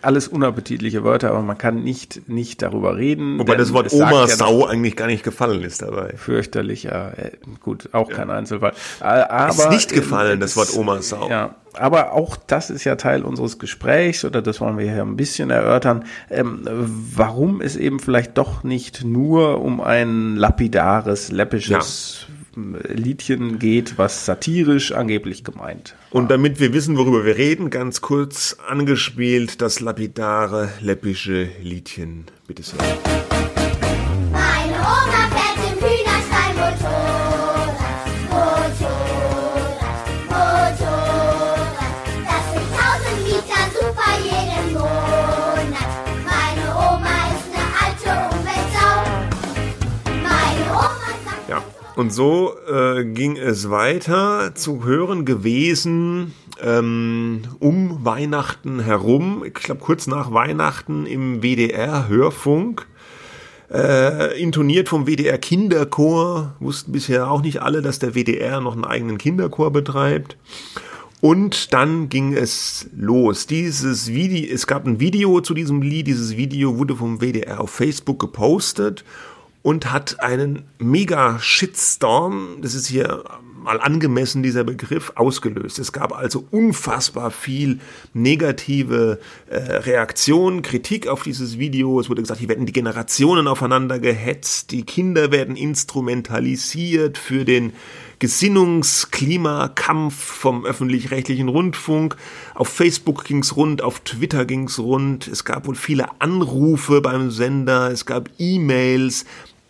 [0.00, 3.38] alles unappetitliche Wörter, aber man kann nicht nicht darüber reden.
[3.38, 6.14] Wobei das Wort Oma-Sau ja eigentlich gar nicht gefallen ist dabei.
[6.16, 7.10] Fürchterlich, ja.
[7.10, 8.16] Äh, gut, auch ja.
[8.16, 8.72] kein Einzelfall.
[9.00, 11.28] Aber ist nicht gefallen, das Wort Oma-Sau.
[11.28, 15.16] Ja, aber auch das ist ja Teil unseres Gesprächs oder das wollen wir hier ein
[15.16, 16.62] bisschen erörtern, ähm,
[17.14, 22.34] warum es eben vielleicht doch nicht nur um ein lapidares, läppisches ja.
[22.92, 25.94] Liedchen geht, was satirisch angeblich gemeint.
[26.10, 26.20] War.
[26.20, 32.24] Und damit wir wissen, worüber wir reden, ganz kurz angespielt das lapidare, läppische Liedchen.
[32.46, 32.78] Bitte sehr.
[34.32, 37.07] Meine Oma fährt im Hühnerstall Motor.
[51.98, 56.32] Und so äh, ging es weiter zu hören gewesen
[56.62, 62.86] ähm, um Weihnachten herum, ich glaube kurz nach Weihnachten im WDR-Hörfunk.
[63.72, 68.84] Äh, intoniert vom WDR Kinderchor, wussten bisher auch nicht alle, dass der WDR noch einen
[68.84, 70.36] eigenen Kinderchor betreibt.
[71.20, 73.48] Und dann ging es los.
[73.48, 76.06] Dieses Video, es gab ein Video zu diesem Lied.
[76.06, 79.04] Dieses Video wurde vom WDR auf Facebook gepostet
[79.68, 83.22] und hat einen mega Shitstorm, das ist hier
[83.62, 85.78] mal angemessen dieser Begriff, ausgelöst.
[85.78, 87.80] Es gab also unfassbar viel
[88.14, 92.00] negative äh, Reaktionen, Kritik auf dieses Video.
[92.00, 97.74] Es wurde gesagt, hier werden die Generationen aufeinander gehetzt, die Kinder werden instrumentalisiert für den
[98.20, 102.16] Gesinnungsklimakampf vom öffentlich-rechtlichen Rundfunk.
[102.54, 105.28] Auf Facebook ging's rund, auf Twitter ging's rund.
[105.28, 109.24] Es gab wohl viele Anrufe beim Sender, es gab E-Mails.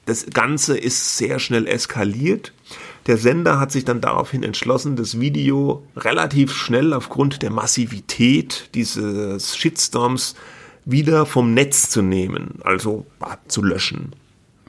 [0.09, 2.55] Das Ganze ist sehr schnell eskaliert.
[3.07, 9.55] Der Sender hat sich dann daraufhin entschlossen, das Video relativ schnell aufgrund der Massivität dieses
[9.55, 10.35] Shitstorms
[10.87, 13.05] wieder vom Netz zu nehmen, also
[13.49, 14.13] zu löschen.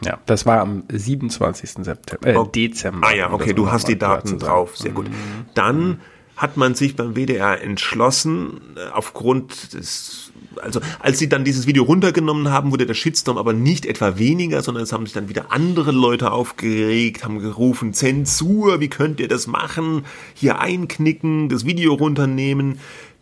[0.01, 1.85] Ja, das war am 27.
[1.85, 2.51] September, äh.
[2.51, 3.07] Dezember.
[3.07, 5.07] Ah ja, okay, du hast die Daten drauf, sehr gut.
[5.53, 6.01] Dann
[6.35, 10.28] hat man sich beim WDR entschlossen, äh, aufgrund des,
[10.61, 14.61] also als sie dann dieses Video runtergenommen haben, wurde der Shitstorm aber nicht etwa weniger,
[14.61, 19.27] sondern es haben sich dann wieder andere Leute aufgeregt, haben gerufen, Zensur, wie könnt ihr
[19.27, 20.05] das machen?
[20.33, 22.79] Hier einknicken, das Video runternehmen.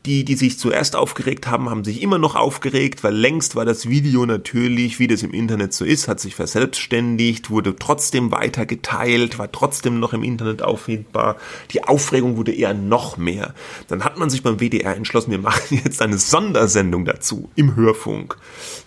[0.08, 3.90] Die, die sich zuerst aufgeregt haben, haben sich immer noch aufgeregt, weil längst war das
[3.90, 9.38] Video natürlich, wie das im Internet so ist, hat sich verselbstständigt, wurde trotzdem weiter geteilt,
[9.38, 11.36] war trotzdem noch im Internet auffindbar.
[11.72, 13.54] Die Aufregung wurde eher noch mehr.
[13.90, 18.38] Dann hat man sich beim WDR entschlossen, wir machen jetzt eine Sondersendung dazu im Hörfunk,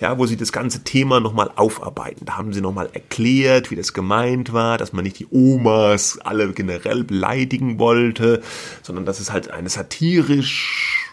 [0.01, 2.25] ja, wo sie das ganze Thema nochmal aufarbeiten.
[2.25, 6.51] Da haben sie nochmal erklärt, wie das gemeint war, dass man nicht die Omas alle
[6.55, 8.41] generell beleidigen wollte,
[8.81, 11.10] sondern dass es halt eine satirisch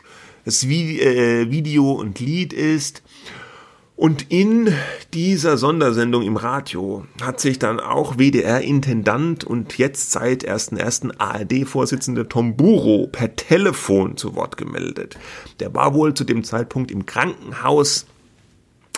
[0.48, 3.04] das äh, Video und Lied ist.
[3.98, 4.74] Und in
[5.14, 11.18] dieser Sondersendung im Radio hat sich dann auch WDR-Intendant und jetzt seit 1.1.
[11.18, 15.18] ARD-Vorsitzende Tom Buro per Telefon zu Wort gemeldet.
[15.60, 18.06] Der war wohl zu dem Zeitpunkt im Krankenhaus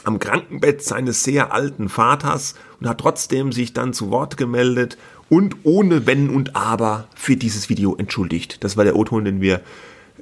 [0.04, 5.56] am Krankenbett seines sehr alten Vaters und hat trotzdem sich dann zu Wort gemeldet und
[5.64, 8.64] ohne Wenn und Aber für dieses Video entschuldigt.
[8.64, 9.62] Das war der O-Ton, den wir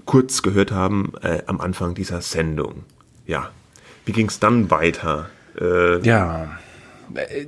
[0.08, 2.86] kurz gehört haben äh, am Anfang dieser Sendung.
[3.28, 3.52] Ja,
[4.06, 5.30] wie ging es dann weiter?
[5.60, 6.58] Äh, ja,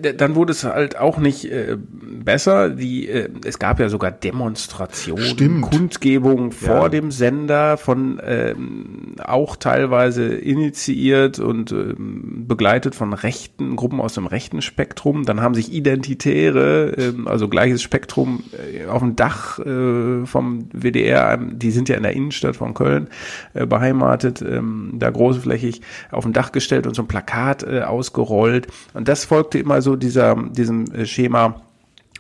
[0.02, 2.70] dann wurde es halt auch nicht äh, besser.
[2.70, 5.62] Die, äh, es gab ja sogar Demonstrationen, Stimmt.
[5.62, 6.90] Kundgebungen vor ja.
[6.90, 14.28] dem Sender, von ähm, auch teilweise initiiert und ähm, begleitet von rechten Gruppen aus dem
[14.28, 15.26] rechten Spektrum.
[15.26, 21.38] Dann haben sich Identitäre, ähm, also gleiches Spektrum, äh, auf dem Dach äh, vom WDR,
[21.38, 23.08] die sind ja in der Innenstadt von Köln
[23.54, 28.68] äh, beheimatet, ähm, da großflächig auf dem Dach gestellt und so ein Plakat äh, ausgerollt.
[28.94, 31.62] Und das folgt folgte immer so dieser, diesem äh, Schema,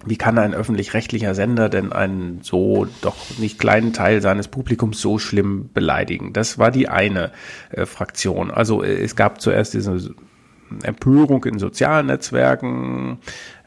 [0.06, 5.20] wie kann ein öffentlich-rechtlicher Sender denn einen so doch nicht kleinen Teil seines Publikums so
[5.20, 6.34] schlimm beleidigen?
[6.34, 7.32] Das war die eine
[7.70, 8.50] äh, Fraktion.
[8.50, 10.16] Also äh, es gab zuerst diese
[10.84, 13.20] Empörung in sozialen Netzwerken,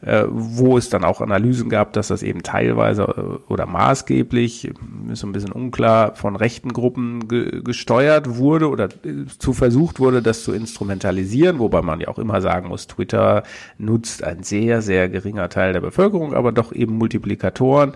[0.05, 4.71] äh, wo es dann auch Analysen gab, dass das eben teilweise äh, oder maßgeblich,
[5.09, 9.99] ist so ein bisschen unklar, von rechten Gruppen ge gesteuert wurde oder äh, zu versucht
[9.99, 13.43] wurde, das zu instrumentalisieren, wobei man ja auch immer sagen muss, Twitter
[13.77, 17.93] nutzt ein sehr, sehr geringer Teil der Bevölkerung, aber doch eben Multiplikatoren.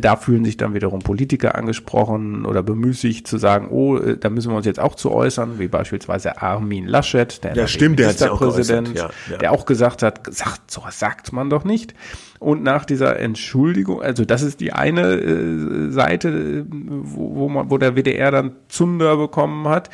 [0.00, 4.56] Da fühlen sich dann wiederum Politiker angesprochen oder bemüßigt zu sagen, oh, da müssen wir
[4.56, 9.10] uns jetzt auch zu äußern, wie beispielsweise Armin Laschet, der ja, stimmt, der Ministerpräsident, ja,
[9.30, 9.36] ja.
[9.36, 11.94] der auch gesagt hat, sagt, sowas sagt man doch nicht.
[12.38, 17.78] Und nach dieser Entschuldigung, also das ist die eine äh, Seite, wo, wo, man, wo
[17.78, 19.90] der WDR dann Zunder bekommen hat.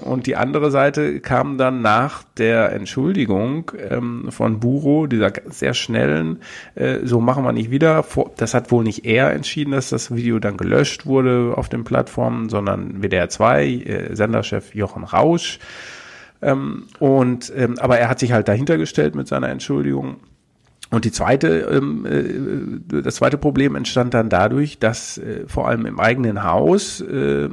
[0.00, 6.40] Und die andere Seite kam dann nach der Entschuldigung ähm, von Buro, dieser sehr schnellen,
[6.74, 8.04] äh, so machen wir nicht wieder.
[8.36, 12.48] Das hat wohl nicht er entschieden, dass das Video dann gelöscht wurde auf den Plattformen,
[12.48, 15.60] sondern WDR 2, äh, Senderchef Jochen Rausch.
[16.42, 20.16] Ähm, und ähm, aber er hat sich halt dahinter gestellt mit seiner Entschuldigung
[20.90, 25.86] und die zweite, ähm, äh, das zweite Problem entstand dann dadurch, dass äh, vor allem
[25.86, 27.48] im eigenen Haus äh,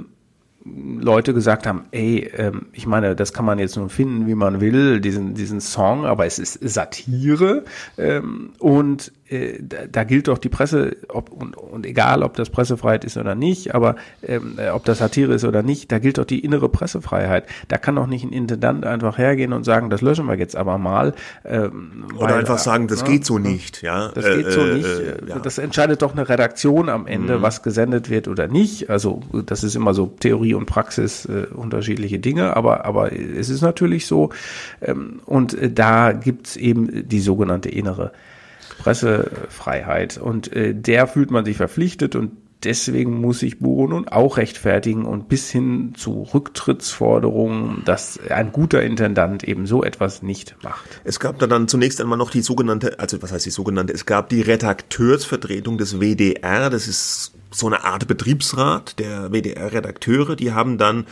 [0.99, 4.59] Leute gesagt haben, ey, ähm, ich meine, das kann man jetzt nur finden, wie man
[4.59, 7.63] will, diesen, diesen Song, aber es ist Satire
[7.97, 12.49] ähm, und äh, da, da, gilt doch die Presse, ob, und, und egal, ob das
[12.49, 16.17] Pressefreiheit ist oder nicht, aber ähm, äh, ob das Satire ist oder nicht, da gilt
[16.17, 17.45] doch die innere Pressefreiheit.
[17.67, 20.77] Da kann doch nicht ein Intendant einfach hergehen und sagen, das löschen wir jetzt aber
[20.77, 21.13] mal.
[21.45, 23.81] Ähm, oder weil, einfach sagen, das äh, geht so nicht.
[23.81, 24.87] Ja, das geht so äh, nicht.
[24.87, 25.39] Äh, ja.
[25.39, 27.41] Das entscheidet doch eine Redaktion am Ende, mhm.
[27.41, 28.89] was gesendet wird oder nicht.
[28.89, 33.61] Also das ist immer so Theorie und Praxis äh, unterschiedliche Dinge, aber aber es ist
[33.61, 34.29] natürlich so.
[34.81, 38.11] Ähm, und da gibt's eben die sogenannte innere
[38.87, 40.17] Pressefreiheit.
[40.17, 42.31] Und äh, der fühlt man sich verpflichtet und
[42.63, 48.81] deswegen muss sich Buro nun auch rechtfertigen und bis hin zu Rücktrittsforderungen, dass ein guter
[48.83, 51.01] Intendant eben so etwas nicht macht.
[51.03, 54.05] Es gab da dann zunächst einmal noch die sogenannte, also was heißt die sogenannte, es
[54.05, 60.77] gab die Redakteursvertretung des WDR, das ist so eine Art Betriebsrat der WDR-Redakteure, die haben
[60.77, 61.07] dann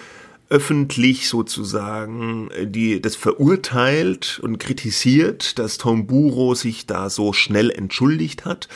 [0.50, 8.46] öffentlich sozusagen die, das verurteilt und kritisiert, dass Tom Buro sich da so schnell entschuldigt
[8.46, 8.68] hat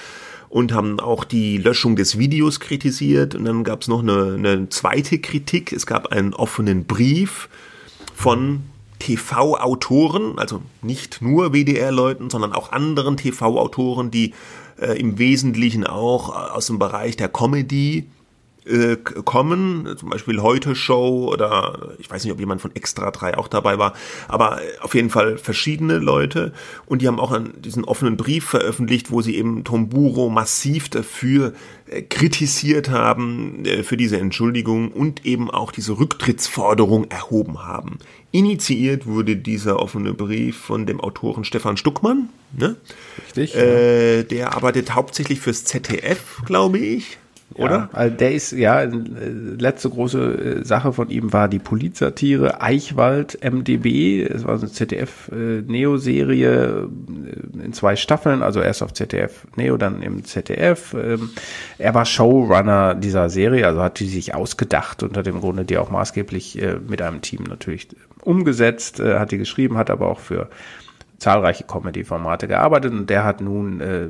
[0.50, 3.36] und haben auch die Löschung des Videos kritisiert.
[3.36, 5.72] Und dann gab es noch eine, eine zweite Kritik.
[5.72, 7.50] Es gab einen offenen Brief
[8.16, 8.62] von
[8.98, 14.34] TV-Autoren, also nicht nur WDR-Leuten, sondern auch anderen TV-Autoren, die
[14.80, 18.08] äh, im Wesentlichen auch aus dem Bereich der Comedy
[18.70, 23.38] äh, kommen, zum Beispiel Heute Show oder ich weiß nicht, ob jemand von Extra 3
[23.38, 23.94] auch dabei war,
[24.28, 26.54] aber auf jeden Fall verschiedene Leute
[26.86, 31.54] und die haben auch einen, diesen offenen Brief veröffentlicht, wo sie eben Tomburo massiv dafür
[31.88, 37.98] äh, kritisiert haben, äh, für diese Entschuldigung und eben auch diese Rücktrittsforderung erhoben haben.
[38.32, 42.76] Initiiert wurde dieser offene Brief von dem Autoren Stefan Stuckmann, ne?
[43.26, 43.56] Richtig.
[43.56, 44.24] Äh, ja.
[44.24, 47.18] Der arbeitet hauptsächlich fürs ZDF, glaube ich
[47.60, 47.72] oder?
[47.72, 53.40] Ja, also der ist, ja, letzte große äh, Sache von ihm war die Polizsatire Eichwald
[53.44, 54.24] MDB.
[54.24, 60.02] Es war so eine ZDF-Neo-Serie äh, in zwei Staffeln, also erst auf ZDF Neo, dann
[60.02, 60.94] im ZDF.
[60.94, 61.30] Ähm,
[61.78, 65.78] er war Showrunner dieser Serie, also hat die sich ausgedacht und hat im Grunde die
[65.78, 67.90] auch maßgeblich äh, mit einem Team natürlich
[68.22, 70.50] umgesetzt, hat die geschrieben, hat aber auch für
[71.20, 74.08] zahlreiche Comedy-Formate gearbeitet und der hat nun äh,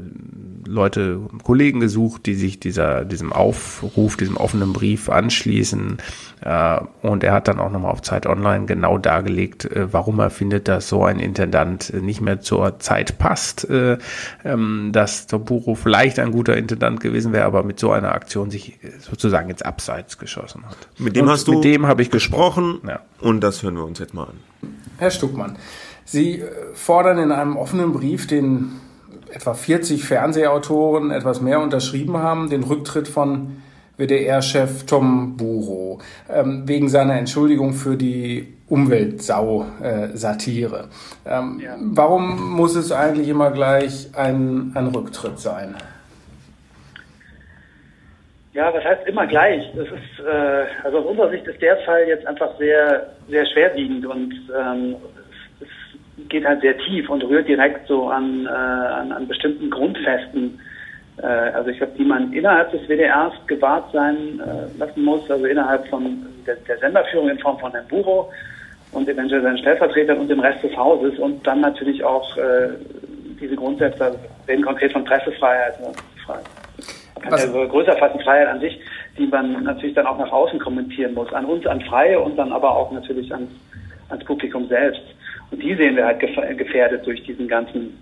[0.66, 5.98] Leute, Kollegen gesucht, die sich dieser, diesem Aufruf, diesem offenen Brief anschließen.
[6.42, 10.30] Äh, und er hat dann auch nochmal auf Zeit Online genau dargelegt, äh, warum er
[10.30, 13.98] findet, dass so ein Intendant nicht mehr zur Zeit passt, äh,
[14.46, 18.80] ähm, dass Toburo vielleicht ein guter Intendant gewesen wäre, aber mit so einer Aktion sich
[19.00, 20.78] sozusagen ins Abseits geschossen hat.
[20.98, 23.00] Mit dem und hast du mit dem habe ich gesprochen, gesprochen ja.
[23.20, 24.38] und das hören wir uns jetzt mal an.
[24.98, 25.56] Herr Stuckmann,
[26.12, 26.44] Sie
[26.74, 28.72] fordern in einem offenen Brief, den
[29.32, 33.62] etwa 40 Fernsehautoren etwas mehr unterschrieben haben, den Rücktritt von
[33.98, 40.88] WDR-Chef Tom Buro ähm, wegen seiner Entschuldigung für die Umweltsau-Satire.
[41.28, 41.76] Ähm, ja.
[41.80, 45.76] Warum muss es eigentlich immer gleich ein, ein Rücktritt sein?
[48.54, 49.64] Ja, was heißt immer gleich?
[49.76, 54.08] Das ist, äh, also aus unserer Sicht ist der Fall jetzt einfach sehr, sehr schwerwiegend
[54.08, 54.96] und ähm,
[56.28, 60.60] geht halt sehr tief und rührt direkt so an, äh, an, an bestimmten Grundfesten.
[61.22, 65.46] Äh, also ich glaube, die man innerhalb des WDRs gewahrt sein äh, lassen muss, also
[65.46, 68.32] innerhalb von der, der Senderführung in Form von Herrn Buro
[68.92, 72.70] und eventuell seinen Stellvertretern und dem Rest des Hauses und dann natürlich auch äh,
[73.40, 75.76] diese Grundsätze, also reden konkret von Pressefreiheit.
[76.26, 76.40] Frei.
[77.22, 78.80] Kann ja so größer fassen, Freiheit an sich,
[79.18, 81.32] die man natürlich dann auch nach außen kommentieren muss.
[81.34, 83.52] An uns, an Freie und dann aber auch natürlich ans,
[84.10, 85.02] ans Publikum selbst.
[85.52, 87.98] Und die sehen wir halt gefährdet durch diesen ganzen,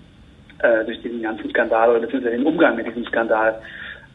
[0.59, 3.61] äh, durch diesen ganzen Skandal oder beziehungsweise den Umgang mit diesem Skandal.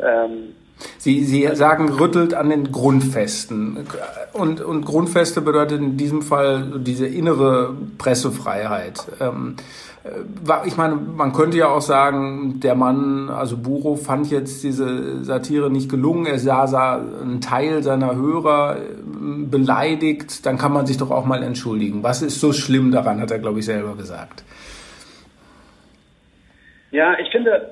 [0.01, 0.55] Ähm,
[0.99, 3.87] Sie, Sie sagen, rüttelt an den Grundfesten.
[4.33, 9.07] Und, und Grundfeste bedeutet in diesem Fall diese innere Pressefreiheit.
[9.21, 9.92] Ähm, äh,
[10.67, 15.71] ich meine, man könnte ja auch sagen, der Mann, also Buro, fand jetzt diese Satire
[15.71, 16.27] nicht gelungen.
[16.27, 20.45] Er sah, sah einen Teil seiner Hörer äh, beleidigt.
[20.45, 22.03] Dann kann man sich doch auch mal entschuldigen.
[22.03, 24.43] Was ist so schlimm daran, hat er, glaube ich, selber gesagt.
[26.91, 27.71] Ja, ich finde,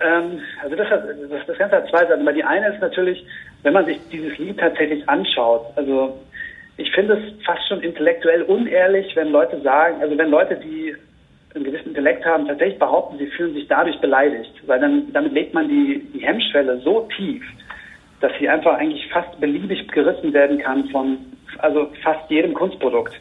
[0.00, 2.22] ähm, also das, das, das Ganze hat zwei Seiten.
[2.22, 3.22] Aber die eine ist natürlich,
[3.62, 6.18] wenn man sich dieses Lied tatsächlich anschaut, also
[6.78, 10.96] ich finde es fast schon intellektuell unehrlich, wenn Leute sagen, also wenn Leute, die
[11.54, 15.52] einen gewissen Intellekt haben, tatsächlich behaupten, sie fühlen sich dadurch beleidigt, weil dann damit legt
[15.52, 17.42] man die, die Hemmschwelle so tief,
[18.20, 21.18] dass sie einfach eigentlich fast beliebig gerissen werden kann von
[21.58, 23.20] also fast jedem Kunstprodukt.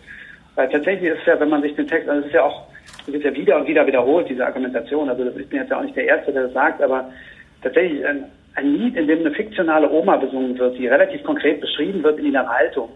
[0.55, 2.67] Weil tatsächlich ist ja, wenn man sich den Text, also es ist ja auch,
[3.07, 5.83] es wird ja wieder und wieder wiederholt, diese Argumentation, also ich bin jetzt ja auch
[5.83, 7.11] nicht der Erste, der das sagt, aber
[7.63, 12.03] tatsächlich ein, ein Lied, in dem eine fiktionale Oma besungen wird, die relativ konkret beschrieben
[12.03, 12.89] wird in ihrer Haltung,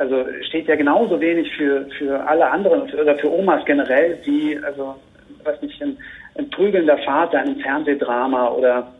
[0.00, 4.96] also steht ja genauso wenig für, für alle anderen oder für Omas generell wie, also,
[5.44, 5.98] was nicht, ein,
[6.38, 8.90] ein prügelnder Vater in einem Fernsehdrama oder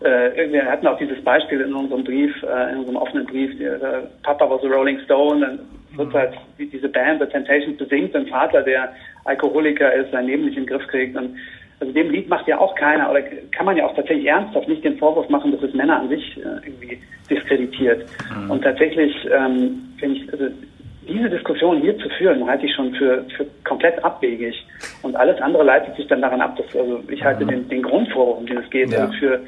[0.00, 3.78] äh, wir hatten auch dieses Beispiel in unserem Brief, äh, in unserem offenen Brief, der,
[3.78, 5.58] der Papa was a Rolling Stone, dann
[5.98, 10.46] wird halt wie diese Band The Temptations besingt, ein Vater, der Alkoholiker ist, sein Leben
[10.46, 11.36] nicht in den Griff kriegt und
[11.80, 14.84] also dem Lied macht ja auch keiner, oder kann man ja auch tatsächlich ernsthaft nicht
[14.84, 18.06] den Vorwurf machen, dass es Männer an sich äh, irgendwie diskreditiert.
[18.34, 18.50] Mhm.
[18.50, 20.46] Und tatsächlich ähm, finde ich, also
[21.08, 24.66] diese Diskussion hier zu führen, halte ich schon für, für komplett abwegig.
[25.02, 27.48] Und alles andere leitet sich dann daran ab, dass also ich halte mhm.
[27.48, 29.00] den, den Grundvorwurf, um den es geht, ja.
[29.00, 29.40] also für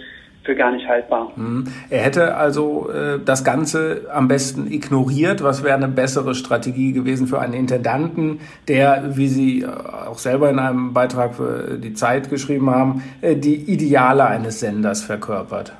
[0.48, 1.30] für gar nicht haltbar.
[1.36, 1.66] Mhm.
[1.90, 5.42] Er hätte also äh, das Ganze am besten ignoriert.
[5.44, 10.48] Was wäre eine bessere Strategie gewesen für einen Intendanten, der, wie Sie äh, auch selber
[10.48, 15.74] in einem Beitrag für die Zeit geschrieben haben, äh, die Ideale eines Senders verkörpert?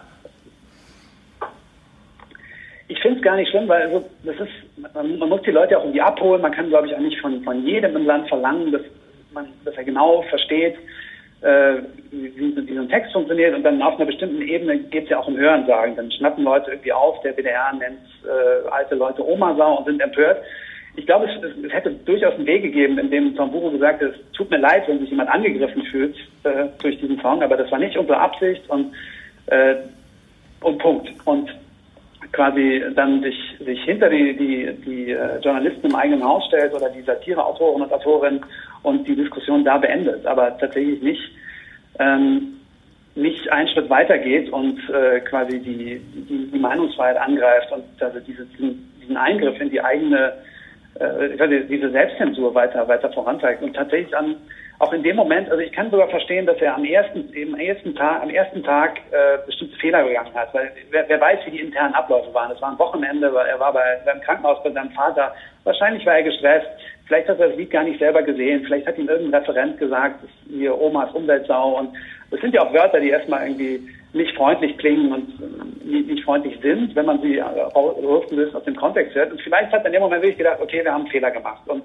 [2.89, 5.79] Ich finde es gar nicht schlimm, weil also das ist, man, man muss die Leute
[5.79, 6.43] auch irgendwie abholen.
[6.43, 8.83] Man kann, glaube ich, auch nicht von, von jedem im Land verlangen, dass
[9.33, 10.75] man, dass er genau versteht,
[11.43, 15.19] äh, wie, so ein Text funktioniert und dann auf einer bestimmten Ebene geht es ja
[15.19, 15.97] auch um Hörensagen.
[15.97, 20.43] Dann schnappen Leute irgendwie auf, der WDR nennt äh, alte Leute Oma-Sau und sind empört.
[20.97, 24.33] Ich glaube, es, es, hätte durchaus einen Weg gegeben, in dem Tamburo gesagt hat, es
[24.33, 27.79] tut mir leid, wenn sich jemand angegriffen fühlt äh, durch diesen Song, aber das war
[27.79, 28.93] nicht unsere Absicht und,
[29.47, 29.77] äh,
[30.61, 31.09] und Punkt.
[31.25, 31.55] Und
[32.33, 36.89] quasi dann sich, sich hinter die, die, die äh, Journalisten im eigenen Haus stellt oder
[36.91, 38.45] die Satireautoren und Autorinnen
[38.83, 41.23] und die Diskussion da beendet, aber tatsächlich nicht,
[41.99, 42.59] ähm,
[43.15, 48.21] nicht einen Schritt weiter geht und äh, quasi die, die, die Meinungsfreiheit angreift und also
[48.21, 50.33] diese, diesen, diesen Eingriff in die eigene,
[50.95, 53.63] äh, diese Selbstzensur weiter, weiter vorantreibt.
[53.63, 54.37] Und tatsächlich an
[54.81, 57.97] auch in dem Moment, also ich kann sogar verstehen, dass er am ersten, im ersten
[57.97, 61.61] Tag, am ersten Tag äh, bestimmte Fehler begangen hat, weil wer, wer weiß, wie die
[61.61, 62.53] internen Abläufe waren.
[62.53, 65.35] Es war ein Wochenende, weil er war bei, beim Krankenhaus bei seinem Vater.
[65.65, 66.69] Wahrscheinlich war er gestresst.
[67.07, 68.63] Vielleicht hat er das Lied gar nicht selber gesehen.
[68.65, 71.79] Vielleicht hat ihm irgendein Referent gesagt, hier Omas Umweltsau.
[71.79, 71.97] Und
[72.31, 73.81] das sind ja auch Wörter, die erstmal irgendwie
[74.13, 77.43] nicht freundlich klingen und äh, nicht, freundlich sind, wenn man sie
[78.01, 79.33] losgelöst aus dem Kontext hört.
[79.33, 81.63] Und vielleicht hat er in dem Moment wirklich gedacht, okay, wir haben einen Fehler gemacht.
[81.67, 81.83] Und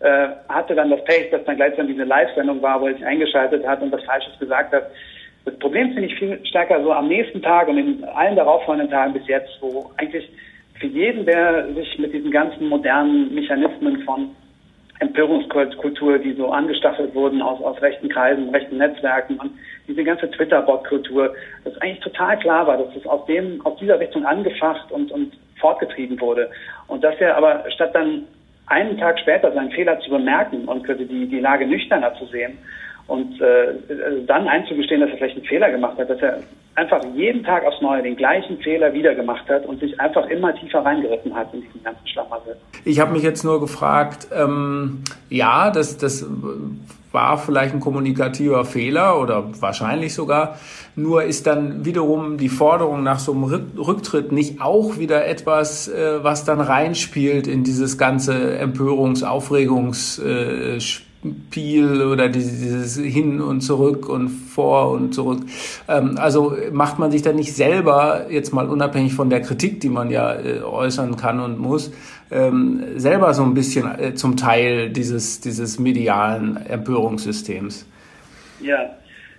[0.00, 3.66] äh, hatte dann das Pech, dass dann gleichzeitig diese Live-Sendung war, wo er sich eingeschaltet
[3.66, 4.90] hat und was Falsches gesagt hat.
[5.44, 9.14] Das Problem finde ich viel stärker so am nächsten Tag und in allen darauffolgenden Tagen
[9.14, 10.30] bis jetzt, wo eigentlich
[10.78, 14.30] für jeden, der sich mit diesen ganzen modernen Mechanismen von
[15.00, 19.52] Empörungskultur, die so angestachelt wurden aus, aus rechten Kreisen, rechten Netzwerken und
[19.86, 21.34] diese ganze Twitter-Bot-Kultur,
[21.64, 25.32] dass eigentlich total klar war, dass es aus dem, aus dieser Richtung angefacht und, und
[25.60, 26.50] fortgetrieben wurde.
[26.88, 28.24] Und dass er aber statt dann
[28.70, 32.58] einen Tag später seinen Fehler zu bemerken und die, die Lage nüchterner zu sehen
[33.08, 33.74] und äh,
[34.26, 36.40] dann einzugestehen, dass er vielleicht einen Fehler gemacht hat, dass er
[36.74, 40.54] einfach jeden Tag aufs Neue den gleichen Fehler wieder gemacht hat und sich einfach immer
[40.54, 42.56] tiefer reingeritten hat in diesen ganzen Schlamassel.
[42.84, 46.24] Ich habe mich jetzt nur gefragt, ähm, ja, das, das
[47.10, 50.58] war vielleicht ein kommunikativer Fehler oder wahrscheinlich sogar.
[50.94, 56.22] Nur ist dann wiederum die Forderung nach so einem Rücktritt nicht auch wieder etwas, äh,
[56.22, 61.07] was dann reinspielt in dieses ganze Empörungs-, Aufregungsspiel.
[61.20, 65.40] Spiel oder dieses Hin und Zurück und Vor und Zurück.
[65.88, 69.88] Ähm, also macht man sich da nicht selber, jetzt mal unabhängig von der Kritik, die
[69.88, 71.92] man ja äh, äußern kann und muss,
[72.30, 77.86] ähm, selber so ein bisschen äh, zum Teil dieses, dieses medialen Empörungssystems?
[78.60, 78.90] Ja,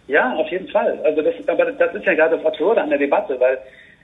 [0.08, 1.00] ja, auf jeden Fall.
[1.06, 3.58] Also das, aber das ist ja gerade das Absurde an der Debatte, weil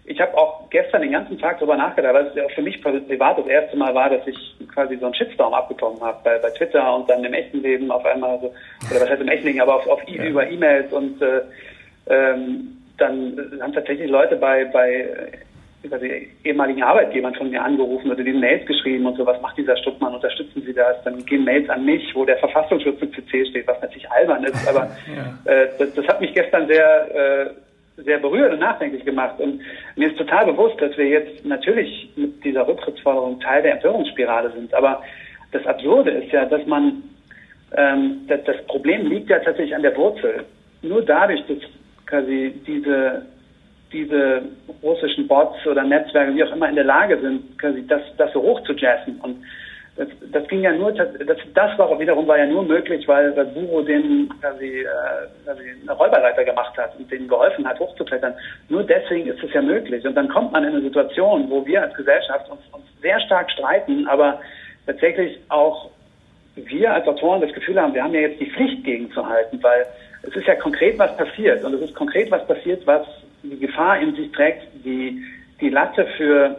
[0.08, 2.82] ich habe auch gestern den ganzen Tag darüber nachgedacht, weil es ja auch für mich
[2.82, 6.50] privat das erste Mal war, dass ich quasi so einen Shitstorm abbekommen habe bei, bei
[6.52, 8.54] Twitter und dann im echten Leben auf einmal so,
[8.92, 10.24] oder was heißt im echten Leben, aber auf, auf ja.
[10.24, 11.42] über E-Mails und äh,
[12.08, 15.32] ähm, dann haben tatsächlich Leute bei, bei
[15.86, 19.58] über die ehemaligen Arbeitgebern von mir angerufen oder die Mails geschrieben und so, was macht
[19.58, 21.04] dieser Stuttmann, unterstützen Sie das?
[21.04, 24.68] Dann gehen Mails an mich, wo der Verfassungsschutz im CC steht, was natürlich albern ist,
[24.68, 25.52] aber ja.
[25.52, 27.50] äh, das, das hat mich gestern sehr äh,
[27.98, 29.40] sehr berührt und nachdenklich gemacht.
[29.40, 29.62] Und
[29.96, 34.74] mir ist total bewusst, dass wir jetzt natürlich mit dieser Rücktrittsforderung Teil der Empörungsspirale sind.
[34.74, 35.02] Aber
[35.52, 37.04] das Absurde ist ja, dass man,
[37.76, 40.44] ähm, das, das Problem liegt ja tatsächlich an der Wurzel.
[40.82, 41.58] Nur dadurch, dass
[42.06, 43.26] quasi diese,
[43.92, 44.42] diese
[44.84, 48.42] russischen Bots oder Netzwerke, wie auch immer, in der Lage sind, quasi das, das so
[48.42, 49.38] hoch zu jassen und
[49.98, 51.08] das, das ging ja nur, das,
[51.54, 54.86] das war wiederum war ja nur möglich, weil, Buro den quasi, äh,
[55.46, 58.34] quasi eine Räuberleiter gemacht hat und denen geholfen hat, hochzuklettern.
[58.68, 60.06] Nur deswegen ist es ja möglich.
[60.06, 63.50] Und dann kommt man in eine Situation, wo wir als Gesellschaft uns, uns sehr stark
[63.52, 64.42] streiten, aber
[64.86, 65.90] tatsächlich auch
[66.56, 69.86] wir als Autoren das Gefühl haben, wir haben ja jetzt die Pflicht gegenzuhalten, weil
[70.24, 73.06] es ist ja konkret was passiert und es ist konkret was passiert, was
[73.44, 75.24] die Gefahr in sich trägt, die,
[75.62, 76.56] die Latte für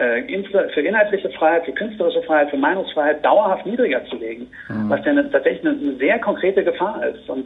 [0.00, 4.88] für inhaltliche Freiheit, für künstlerische Freiheit, für Meinungsfreiheit dauerhaft niedriger zu legen, mhm.
[4.88, 7.28] was ja eine, tatsächlich eine, eine, sehr konkrete Gefahr ist.
[7.28, 7.44] Und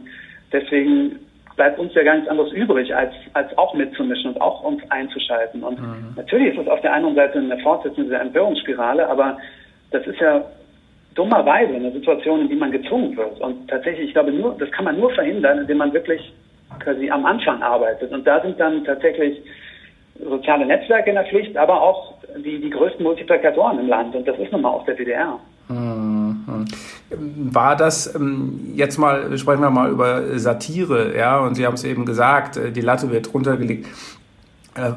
[0.53, 1.19] deswegen
[1.57, 5.63] bleibt uns ja gar nichts anderes übrig, als, als auch mitzumischen und auch uns einzuschalten.
[5.63, 6.13] Und mhm.
[6.15, 9.37] natürlich ist es auf der einen Seite eine Fortsetzung dieser Empörungsspirale, aber
[9.91, 10.45] das ist ja
[11.15, 13.39] dummerweise eine Situation, in die man gezwungen wird.
[13.41, 16.33] Und tatsächlich, ich glaube, nur, das kann man nur verhindern, indem man wirklich
[16.79, 18.11] quasi am Anfang arbeitet.
[18.11, 19.41] Und da sind dann tatsächlich
[20.23, 24.15] soziale Netzwerke in der Pflicht, aber auch die, die größten Multiplikatoren im Land.
[24.15, 25.39] Und das ist nun mal auch der DDR.
[25.67, 26.65] Mhm.
[27.51, 31.83] War das ähm, jetzt mal, sprechen wir mal über Satire, ja, und Sie haben es
[31.83, 33.87] eben gesagt, äh, die Latte wird runtergelegt.
[34.75, 34.91] Äh,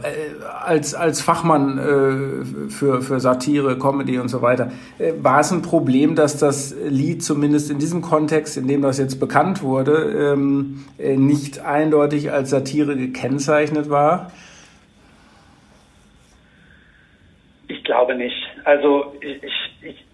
[0.64, 5.62] als, als Fachmann äh, für, für Satire, Comedy und so weiter, äh, war es ein
[5.62, 10.84] Problem, dass das Lied zumindest in diesem Kontext, in dem das jetzt bekannt wurde, ähm,
[10.98, 14.32] äh, nicht eindeutig als Satire gekennzeichnet war?
[17.68, 18.36] Ich glaube nicht.
[18.64, 19.42] Also ich,
[19.82, 20.04] ich,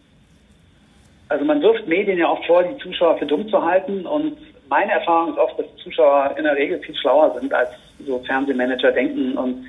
[1.28, 4.38] also man wirft Medien ja auch vor, die Zuschauer für dumm zu halten und
[4.70, 7.68] meine Erfahrung ist oft, dass Zuschauer in der Regel viel schlauer sind als
[8.06, 9.36] so Fernsehmanager denken.
[9.36, 9.66] Und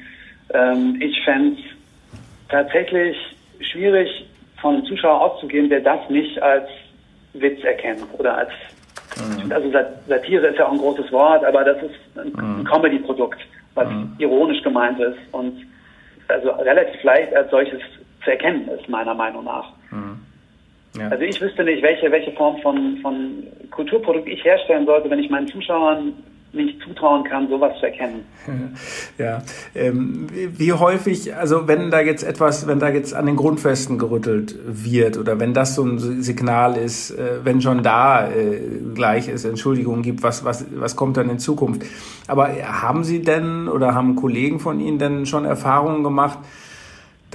[0.54, 3.18] ähm, ich fände es tatsächlich
[3.60, 4.26] schwierig,
[4.62, 6.70] von einem Zuschauer auszugehen, der das nicht als
[7.34, 8.52] Witz erkennt oder als
[9.18, 9.52] mhm.
[9.52, 9.70] also
[10.08, 12.64] Satire ist ja auch ein großes Wort, aber das ist ein, mhm.
[12.64, 13.40] Comedy-Produkt,
[13.74, 14.16] was mhm.
[14.18, 15.66] ironisch gemeint ist und
[16.30, 17.82] also relativ leicht als solches
[18.26, 19.72] zu erkennen ist, meiner Meinung nach.
[19.92, 20.20] Mhm.
[20.98, 21.10] Ja.
[21.10, 25.30] Also ich wüsste nicht, welche, welche Form von, von Kulturprodukt ich herstellen sollte, wenn ich
[25.30, 26.14] meinen Zuschauern
[26.56, 28.24] nicht zutrauen kann, sowas zu erkennen.
[29.18, 29.42] Ja,
[29.74, 34.58] ähm, wie häufig, also wenn da jetzt etwas, wenn da jetzt an den Grundfesten gerüttelt
[34.66, 38.60] wird oder wenn das so ein Signal ist, äh, wenn schon da äh,
[38.94, 41.84] gleich es Entschuldigungen gibt, was, was, was kommt dann in Zukunft?
[42.28, 46.40] Aber haben Sie denn oder haben Kollegen von Ihnen denn schon Erfahrungen gemacht,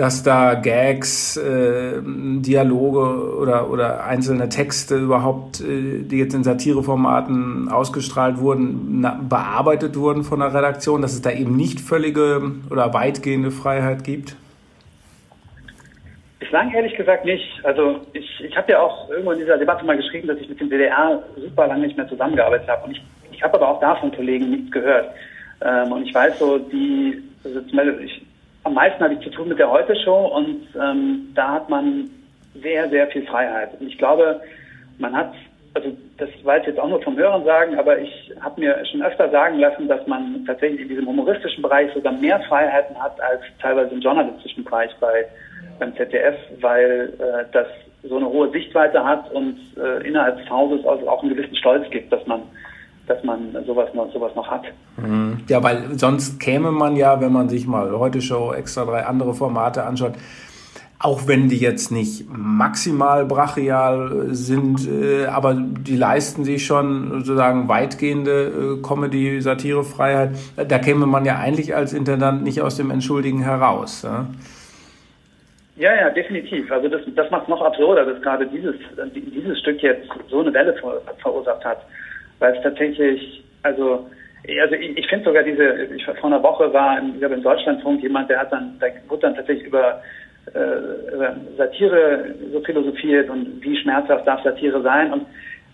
[0.00, 7.68] dass da Gags, äh, Dialoge oder, oder einzelne Texte überhaupt, äh, die jetzt in Satireformaten
[7.68, 12.40] ausgestrahlt wurden, na, bearbeitet wurden von der Redaktion, dass es da eben nicht völlige
[12.70, 14.36] oder weitgehende Freiheit gibt?
[16.38, 17.60] Bislang ehrlich gesagt nicht.
[17.62, 20.58] Also ich, ich habe ja auch irgendwo in dieser Debatte mal geschrieben, dass ich mit
[20.58, 22.86] dem WDR super lange nicht mehr zusammengearbeitet habe.
[22.86, 25.10] Und ich, ich habe aber auch da von Kollegen nichts gehört.
[25.60, 27.60] Ähm, und ich weiß so, die, also
[28.00, 28.22] ich,
[28.64, 32.10] am meisten habe ich zu tun mit der Heute-Show und ähm, da hat man
[32.54, 33.70] sehr, sehr viel Freiheit.
[33.80, 34.40] Und ich glaube,
[34.98, 35.32] man hat,
[35.74, 39.02] also das weiß ich jetzt auch nur vom Hören sagen, aber ich habe mir schon
[39.02, 43.42] öfter sagen lassen, dass man tatsächlich in diesem humoristischen Bereich sogar mehr Freiheiten hat als
[43.60, 45.26] teilweise im journalistischen Bereich bei
[45.78, 47.66] beim ZDF, weil äh, das
[48.02, 52.12] so eine hohe Sichtweite hat und äh, innerhalb des Hauses auch einen gewissen Stolz gibt,
[52.12, 52.42] dass man
[53.10, 54.62] dass man sowas noch, sowas noch hat.
[54.96, 55.38] Mhm.
[55.48, 59.34] Ja, weil sonst käme man ja, wenn man sich mal heute Show, extra drei andere
[59.34, 60.12] Formate anschaut,
[61.00, 67.68] auch wenn die jetzt nicht maximal brachial sind, äh, aber die leisten sich schon sozusagen
[67.68, 70.30] weitgehende äh, Comedy-Satirefreiheit.
[70.68, 74.02] Da käme man ja eigentlich als Intendant nicht aus dem Entschuldigen heraus.
[74.02, 74.26] Ja,
[75.76, 76.70] ja, ja definitiv.
[76.70, 78.76] Also das, das macht es noch absurder, dass gerade dieses,
[79.14, 81.78] dieses Stück jetzt so eine Welle ver verursacht hat
[82.40, 84.06] weil es tatsächlich, also
[84.62, 87.42] also ich, ich finde sogar diese, ich, vor einer Woche war in, ich glaube im
[87.42, 90.02] Deutschlandfunk jemand, der hat dann, der wurde dann tatsächlich über,
[90.54, 95.26] äh, über Satire so philosophiert und wie schmerzhaft darf Satire sein und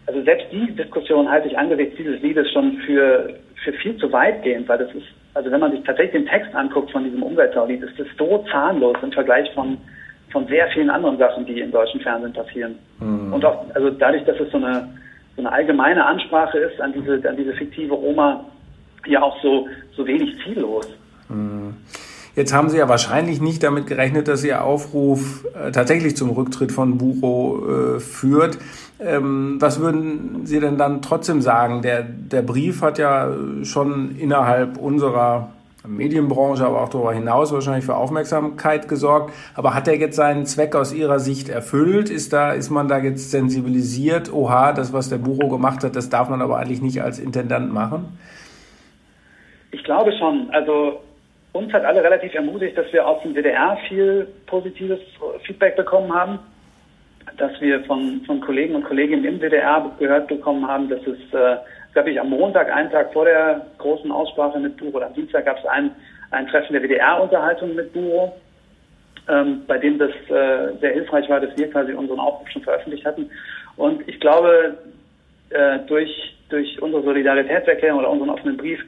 [0.07, 4.69] also selbst die Diskussion halte ich angesichts dieses Liedes schon für, für viel zu weitgehend,
[4.69, 7.99] weil das ist, also wenn man sich tatsächlich den Text anguckt von diesem Umweltaulied, ist
[7.99, 9.77] das so zahnlos im Vergleich von,
[10.31, 12.77] von sehr vielen anderen Sachen, die im deutschen Fernsehen passieren.
[13.01, 13.33] Mhm.
[13.33, 14.89] Und auch, also dadurch, dass es so eine,
[15.37, 18.45] so eine allgemeine Ansprache ist an diese, an diese fiktive Oma,
[19.07, 20.89] ja auch so, so wenig ziellos.
[21.29, 21.75] Hm.
[22.35, 26.71] Jetzt haben Sie ja wahrscheinlich nicht damit gerechnet, dass Ihr Aufruf äh, tatsächlich zum Rücktritt
[26.71, 28.59] von Buro äh, führt.
[29.01, 31.81] Ähm, was würden Sie denn dann trotzdem sagen?
[31.81, 33.31] Der, der Brief hat ja
[33.63, 35.53] schon innerhalb unserer
[35.87, 39.33] Medienbranche, aber auch darüber hinaus wahrscheinlich für Aufmerksamkeit gesorgt.
[39.55, 42.11] Aber hat er jetzt seinen Zweck aus Ihrer Sicht erfüllt?
[42.11, 44.33] Ist da, ist man da jetzt sensibilisiert?
[44.33, 47.73] Oha, das, was der Buro gemacht hat, das darf man aber eigentlich nicht als Intendant
[47.73, 48.19] machen?
[49.71, 50.49] Ich glaube schon.
[50.51, 51.01] Also
[51.53, 55.01] uns hat alle relativ ermutigt, dass wir aus dem WDR viel positives
[55.45, 56.39] Feedback bekommen haben,
[57.39, 61.57] dass wir von, von Kollegen und Kolleginnen im WDR gehört bekommen haben, dass es äh,
[61.97, 65.47] glaube ich, am Montag, einen Tag vor der großen Aussprache mit Buro, oder am Dienstag
[65.47, 65.91] gab es ein,
[66.31, 68.37] ein Treffen der WDR-Unterhaltung mit Buro,
[69.31, 73.07] ähm, bei dem das äh, sehr hilfreich war, dass wir quasi unseren Aufruf schon veröffentlicht
[73.07, 73.31] hatten.
[73.79, 74.77] Und ich glaube,
[75.49, 78.81] äh, durch, durch unsere Solidaritätserklärung oder unseren offenen Brief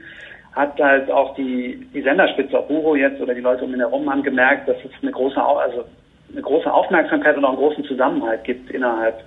[0.53, 4.11] hat halt auch die, die Senderspitze, auch Buro jetzt oder die Leute um ihn herum
[4.11, 5.87] haben gemerkt, dass es eine große, also
[6.31, 9.25] eine große Aufmerksamkeit und auch einen großen Zusammenhalt gibt innerhalb,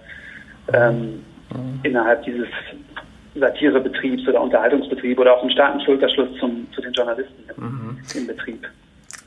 [0.72, 1.80] ähm, mhm.
[1.82, 2.48] innerhalb dieses
[3.36, 7.98] Satirebetriebs oder Unterhaltungsbetrieb oder auch einen starken Schulterschluss zum, zu den Journalisten mhm.
[8.16, 8.68] im Betrieb.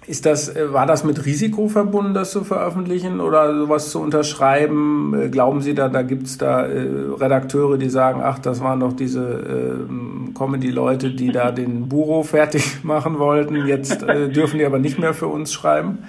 [0.07, 5.15] Ist das, äh, war das mit Risiko verbunden, das zu veröffentlichen oder sowas zu unterschreiben?
[5.19, 6.87] Äh, glauben Sie da, da gibt's da äh,
[7.19, 12.81] Redakteure, die sagen, ach, das waren doch diese äh, Comedy-Leute, die da den Buro fertig
[12.85, 16.05] machen wollten, jetzt äh, dürfen die aber nicht mehr für uns schreiben?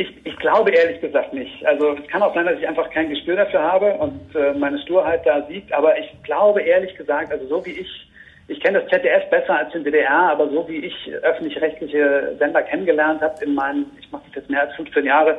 [0.00, 1.66] Ich, ich glaube ehrlich gesagt nicht.
[1.66, 4.78] Also es kann auch sein, dass ich einfach kein Gespür dafür habe und äh, meine
[4.78, 8.10] Sturheit da siegt, aber ich glaube ehrlich gesagt, also so wie ich,
[8.48, 13.20] ich kenne das ZDF besser als den DDR, aber so wie ich öffentlich-rechtliche Sender kennengelernt
[13.20, 15.38] habe in meinen, ich mache das jetzt mehr als 15 Jahre,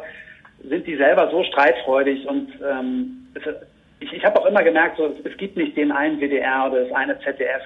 [0.64, 3.42] sind die selber so streitfreudig und ähm, es,
[4.00, 6.94] ich, ich habe auch immer gemerkt, so, es gibt nicht den einen WDR oder das
[6.94, 7.64] eine ZDF.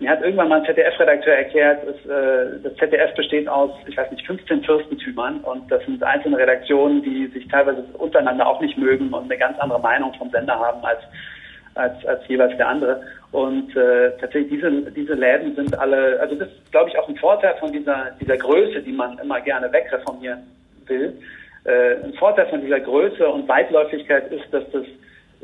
[0.00, 4.10] Mir hat irgendwann mal ein ZDF-Redakteur erklärt, dass, äh, das ZDF besteht aus, ich weiß
[4.10, 9.12] nicht, 15 Fürstentümern und das sind einzelne Redaktionen, die sich teilweise untereinander auch nicht mögen
[9.12, 11.00] und eine ganz andere Meinung vom Sender haben als
[11.74, 13.02] als, als jeweils der andere.
[13.32, 17.16] Und äh, tatsächlich diese, diese Läden sind alle, also das ist, glaube ich, auch ein
[17.16, 20.40] Vorteil von dieser, dieser Größe, die man immer gerne wegreformieren
[20.86, 21.16] will.
[21.64, 24.84] Äh, ein Vorteil von dieser Größe und Weitläufigkeit ist, dass das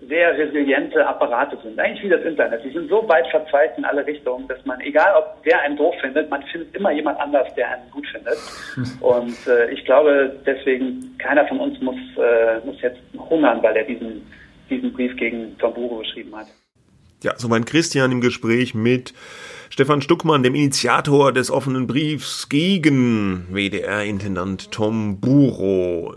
[0.09, 1.79] sehr resiliente Apparate sind.
[1.79, 2.63] Eigentlich wie das Internet.
[2.65, 5.95] Die sind so weit verzweigt in alle Richtungen, dass man, egal ob wer einen doof
[6.01, 8.37] findet, man findet immer jemand anders, der einen gut findet.
[9.01, 13.85] Und äh, ich glaube, deswegen, keiner von uns muss, äh, muss jetzt hungern, weil er
[13.85, 14.27] diesen,
[14.69, 16.47] diesen Brief gegen Tomburo geschrieben hat.
[17.23, 19.15] Ja, so mein Christian im Gespräch mit
[19.71, 26.15] Stefan Stuckmann, dem Initiator des offenen Briefs gegen WDR-Intendant Tom Buro.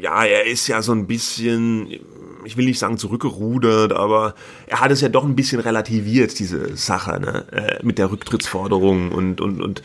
[0.00, 2.00] Ja, er ist ja so ein bisschen
[2.44, 4.34] ich will nicht sagen zurückgerudert, aber
[4.66, 7.44] er hat es ja doch ein bisschen relativiert, diese Sache, ne?
[7.52, 9.82] Äh, mit der Rücktrittsforderung und, und, und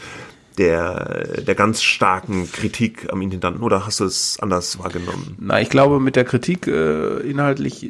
[0.59, 5.37] der, der ganz starken Kritik am Intendanten oder hast du es anders wahrgenommen?
[5.39, 7.89] Na, ich glaube, mit der Kritik äh, inhaltlich, äh,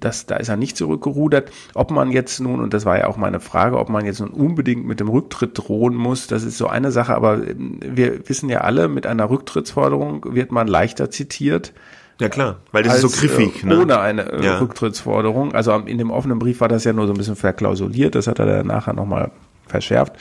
[0.00, 1.52] das, da ist er nicht zurückgerudert.
[1.74, 4.30] Ob man jetzt nun, und das war ja auch meine Frage, ob man jetzt nun
[4.30, 8.50] unbedingt mit dem Rücktritt drohen muss, das ist so eine Sache, aber äh, wir wissen
[8.50, 11.72] ja alle, mit einer Rücktrittsforderung wird man leichter zitiert
[12.20, 13.62] ja klar, weil das als, ist so griffig.
[13.62, 13.80] Äh, ne?
[13.80, 14.58] Ohne eine äh, ja.
[14.58, 15.54] Rücktrittsforderung.
[15.54, 18.14] Also in dem offenen Brief war das ja nur so ein bisschen verklausuliert.
[18.14, 19.30] Das hat er dann nachher nochmal
[19.66, 20.14] verschärft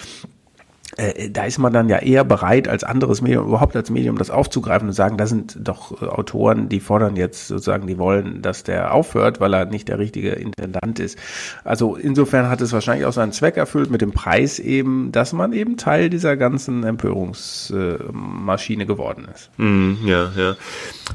[0.97, 4.29] äh, da ist man dann ja eher bereit, als anderes Medium, überhaupt als Medium das
[4.29, 8.63] aufzugreifen und sagen, das sind doch äh, Autoren, die fordern jetzt sozusagen, die wollen, dass
[8.63, 11.17] der aufhört, weil er nicht der richtige Intendant ist.
[11.63, 15.53] Also insofern hat es wahrscheinlich auch seinen Zweck erfüllt mit dem Preis eben, dass man
[15.53, 19.49] eben Teil dieser ganzen Empörungsmaschine geworden ist.
[19.57, 20.55] Mm, ja, ja.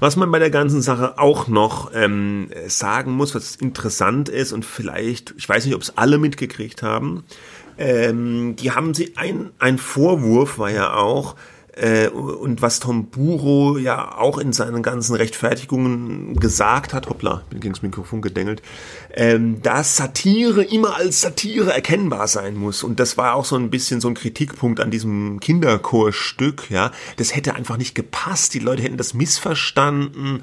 [0.00, 4.64] Was man bei der ganzen Sache auch noch ähm, sagen muss, was interessant ist und
[4.64, 7.24] vielleicht, ich weiß nicht, ob es alle mitgekriegt haben,
[7.78, 11.36] ähm, die haben sie ein, ein Vorwurf war ja auch,
[11.76, 17.60] äh, und was Tom Buro ja auch in seinen ganzen Rechtfertigungen gesagt hat, hoppla, bin
[17.60, 18.62] gegen das Mikrofon gedengelt,
[19.14, 22.82] ähm, dass Satire immer als Satire erkennbar sein muss.
[22.82, 26.92] Und das war auch so ein bisschen so ein Kritikpunkt an diesem Kinderchorstück, ja.
[27.18, 30.42] Das hätte einfach nicht gepasst, die Leute hätten das missverstanden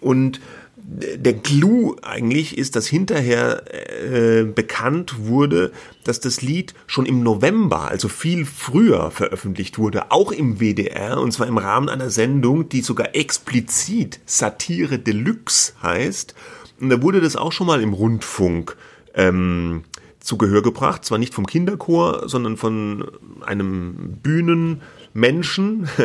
[0.00, 0.40] und
[0.82, 5.72] der Clou eigentlich ist, dass hinterher äh, bekannt wurde,
[6.04, 11.32] dass das Lied schon im November, also viel früher veröffentlicht wurde, auch im WDR, und
[11.32, 16.34] zwar im Rahmen einer Sendung, die sogar explizit Satire Deluxe heißt.
[16.80, 18.76] Und da wurde das auch schon mal im Rundfunk
[19.14, 19.84] ähm,
[20.20, 23.10] zu Gehör gebracht, zwar nicht vom Kinderchor, sondern von
[23.40, 25.88] einem Bühnen Menschen.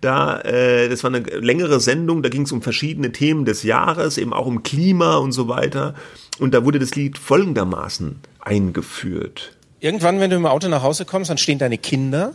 [0.00, 4.16] Da, äh, das war eine längere Sendung, da ging es um verschiedene Themen des Jahres,
[4.16, 5.94] eben auch um Klima und so weiter.
[6.38, 9.56] Und da wurde das Lied folgendermaßen eingeführt.
[9.80, 12.32] Irgendwann, wenn du im Auto nach Hause kommst, dann stehen deine Kinder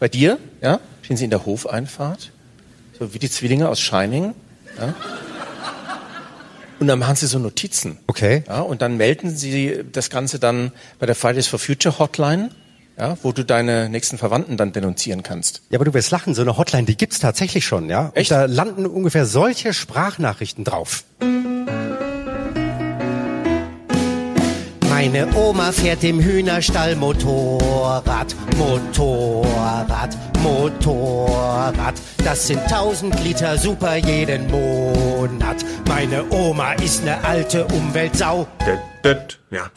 [0.00, 2.32] bei dir, ja, stehen sie in der Hofeinfahrt,
[2.98, 4.34] so wie die Zwillinge aus Shining,
[4.76, 4.94] ja.
[6.80, 7.98] Und dann machen sie so Notizen.
[8.06, 8.44] Okay.
[8.46, 12.50] Ja, und dann melden sie das Ganze dann bei der Fridays for Future Hotline
[12.98, 15.62] ja, wo du deine nächsten Verwandten dann denunzieren kannst.
[15.70, 18.10] Ja, aber du wirst lachen, so eine Hotline, die gibt's tatsächlich schon, ja?
[18.14, 18.30] Echt?
[18.32, 21.04] Und da landen ungefähr solche Sprachnachrichten drauf.
[24.88, 31.94] Meine Oma fährt im Hühnerstall Motorrad, Motorrad, Motorrad.
[32.24, 35.64] Das sind tausend Liter Super jeden Monat.
[35.86, 38.48] Meine Oma ist eine alte Umweltsau.
[39.52, 39.70] Ja.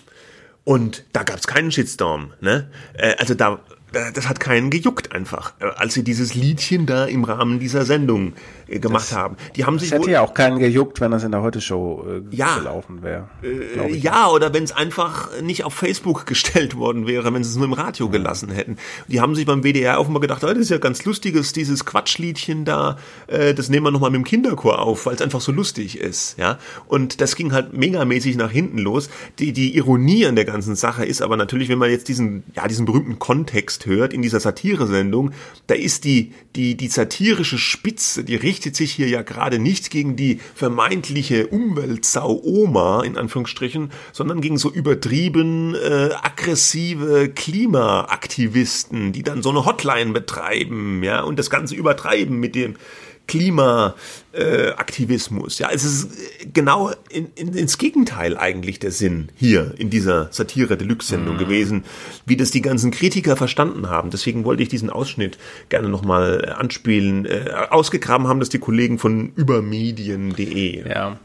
[0.64, 2.34] Und da gab's keinen Shitstorm.
[2.40, 2.70] Ne?
[2.94, 3.60] Äh, also da
[3.94, 7.86] äh, das hat keinen gejuckt einfach, äh, als sie dieses Liedchen da im Rahmen dieser
[7.86, 8.34] Sendung
[8.80, 9.36] gemacht das, haben.
[9.56, 12.36] Die haben sich das hätte ja auch keinen gejuckt, wenn das in der Heute-Show äh,
[12.36, 13.30] ja, gelaufen wäre.
[13.44, 17.56] Äh, ja, oder wenn es einfach nicht auf Facebook gestellt worden wäre, wenn sie es
[17.56, 18.78] nur im Radio gelassen hätten.
[19.08, 22.66] Die haben sich beim WDR offenbar gedacht, oh, das ist ja ganz lustiges, dieses Quatschliedchen
[22.66, 22.98] da,
[23.28, 26.38] äh, das nehmen wir nochmal mit dem Kinderchor auf, weil es einfach so lustig ist.
[26.38, 26.58] ja.
[26.88, 29.10] Und das ging halt megamäßig nach hinten los.
[29.40, 32.68] Die, die Ironie an der ganzen Sache ist aber natürlich, wenn man jetzt diesen, ja,
[32.68, 35.32] diesen berühmten Kontext hört in dieser Satire-Sendung,
[35.68, 40.16] da ist die, die, die satirische Spitze, die richtet sich hier ja gerade nicht gegen
[40.16, 49.42] die vermeintliche Umweltsau Oma, in Anführungsstrichen, sondern gegen so übertrieben äh, aggressive Klimaaktivisten, die dann
[49.42, 52.76] so eine Hotline betreiben, ja, und das Ganze übertreiben mit dem
[53.32, 55.60] Klimaaktivismus.
[55.60, 56.10] ja, es ist
[56.54, 61.40] genau in, in, ins Gegenteil eigentlich der Sinn hier in dieser Satire Deluxe-Sendung mhm.
[61.40, 61.86] gewesen,
[62.26, 64.10] wie das die ganzen Kritiker verstanden haben.
[64.10, 65.38] Deswegen wollte ich diesen Ausschnitt
[65.70, 67.26] gerne nochmal anspielen.
[67.26, 70.90] Äh, ausgegraben haben das die Kollegen von übermedien.de.
[70.90, 71.18] Ja.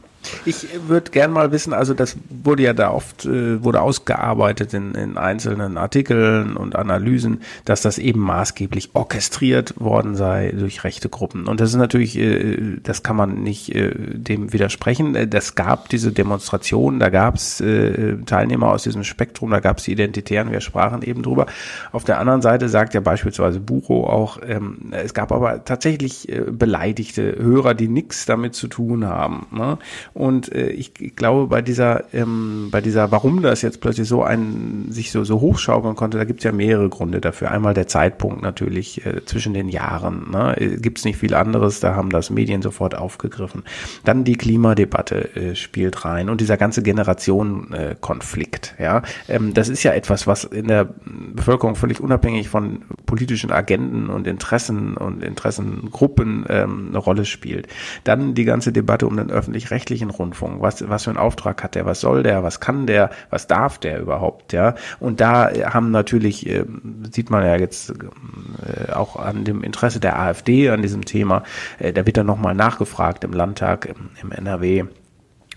[0.44, 4.94] Ich würde gern mal wissen, also das wurde ja da oft, äh, wurde ausgearbeitet in,
[4.94, 11.46] in einzelnen Artikeln und Analysen, dass das eben maßgeblich orchestriert worden sei durch rechte Gruppen.
[11.46, 15.14] Und das ist natürlich, äh, das kann man nicht äh, dem widersprechen.
[15.14, 19.78] Äh, das gab diese Demonstrationen, da gab es äh, Teilnehmer aus diesem Spektrum, da gab
[19.78, 21.46] es die Identitären, wir sprachen eben drüber.
[21.92, 26.42] Auf der anderen Seite sagt ja beispielsweise Bucho auch, ähm, es gab aber tatsächlich äh,
[26.50, 29.46] beleidigte Hörer, die nichts damit zu tun haben.
[29.50, 29.78] Ne?
[30.16, 34.22] Und äh, ich, ich glaube, bei dieser, ähm, bei dieser, warum das jetzt plötzlich so
[34.22, 37.50] ein, sich so, so hochschaukeln konnte, da gibt es ja mehrere Gründe dafür.
[37.50, 40.30] Einmal der Zeitpunkt natürlich äh, zwischen den Jahren.
[40.30, 40.56] Ne?
[40.58, 43.64] Äh, gibt nicht viel anderes, da haben das Medien sofort aufgegriffen.
[44.04, 48.74] Dann die Klimadebatte äh, spielt rein und dieser ganze Generationenkonflikt.
[48.78, 50.88] Äh, ja, ähm, das ist ja etwas, was in der
[51.34, 57.68] Bevölkerung völlig unabhängig von politischen Agenden und Interessen und Interessengruppen ähm, eine Rolle spielt.
[58.04, 60.62] Dann die ganze Debatte um den öffentlich-rechtlichen öffentlichen Rundfunk?
[60.62, 61.86] Was, was für einen Auftrag hat der?
[61.86, 62.42] Was soll der?
[62.42, 63.10] Was kann der?
[63.30, 64.52] Was darf der überhaupt?
[64.52, 66.64] Ja, und da haben natürlich, äh,
[67.10, 71.42] sieht man ja jetzt äh, auch an dem Interesse der AfD an diesem Thema,
[71.78, 74.84] äh, da wird dann nochmal nachgefragt im Landtag, im NRW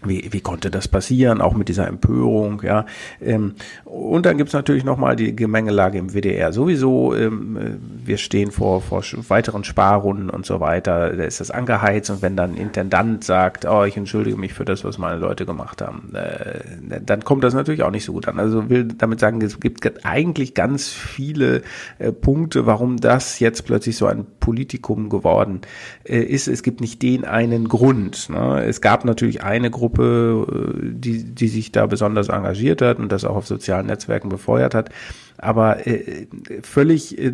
[0.04, 2.86] wie, wie konnte das passieren, auch mit dieser Empörung, ja.
[3.22, 6.52] Ähm, und dann gibt's natürlich nochmal die Gemengelage im WDR.
[6.54, 12.10] Sowieso, ähm, wir stehen vor, vor weiteren Sparrunden und so weiter, da ist das angeheizt
[12.10, 15.46] und wenn dann ein Intendant sagt, oh, ich entschuldige mich für das, was meine Leute
[15.46, 18.40] gemacht haben, äh, dann kommt das natürlich auch nicht so gut an.
[18.40, 21.62] Also will damit sagen, es gibt eigentlich ganz viele
[21.98, 25.62] äh, Punkte, warum das jetzt plötzlich so ein Politikum geworden
[26.04, 26.48] äh, ist.
[26.48, 28.30] Es gibt nicht den einen Grund.
[28.30, 28.64] Ne?
[28.66, 33.12] Es gab natürlich eine Gruppe, Gruppe, äh, die, die sich da besonders engagiert hat und
[33.12, 34.90] das auch auf sozialen Netzwerken befeuert hat.
[35.38, 36.28] Aber äh,
[36.62, 37.34] völlig äh,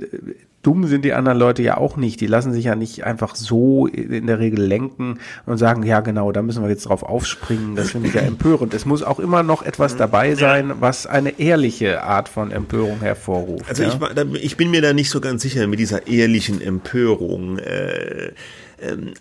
[0.61, 2.21] dumm sind die anderen Leute ja auch nicht.
[2.21, 6.31] Die lassen sich ja nicht einfach so in der Regel lenken und sagen, ja genau,
[6.31, 7.75] da müssen wir jetzt drauf aufspringen.
[7.75, 8.73] Das finde ich ja empörend.
[8.73, 13.69] Es muss auch immer noch etwas dabei sein, was eine ehrliche Art von Empörung hervorruft.
[13.69, 13.89] Also ja?
[14.33, 17.59] ich, ich, bin mir da nicht so ganz sicher mit dieser ehrlichen Empörung.
[17.59, 18.31] Äh,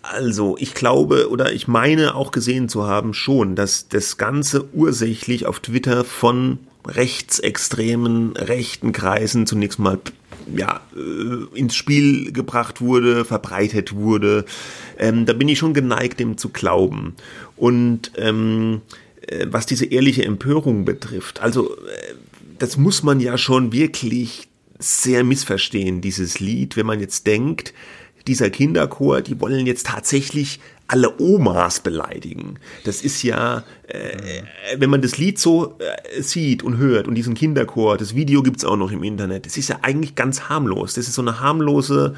[0.01, 5.45] also, ich glaube oder ich meine auch gesehen zu haben schon, dass das Ganze ursächlich
[5.45, 9.99] auf Twitter von rechtsextremen, rechten Kreisen zunächst mal
[10.55, 14.45] ja, äh, ins Spiel gebracht wurde, verbreitet wurde.
[14.97, 17.15] Ähm, da bin ich schon geneigt, dem zu glauben.
[17.55, 18.81] Und ähm,
[19.27, 22.13] äh, was diese ehrliche Empörung betrifft, also äh,
[22.59, 24.47] das muss man ja schon wirklich
[24.77, 27.73] sehr missverstehen, dieses Lied, wenn man jetzt denkt,
[28.27, 32.59] dieser Kinderchor, die wollen jetzt tatsächlich alle Omas beleidigen.
[32.83, 34.43] Das ist ja, äh,
[34.77, 38.65] wenn man das Lied so äh, sieht und hört und diesen Kinderchor, das Video gibt's
[38.65, 40.93] auch noch im Internet, das ist ja eigentlich ganz harmlos.
[40.93, 42.15] Das ist so eine harmlose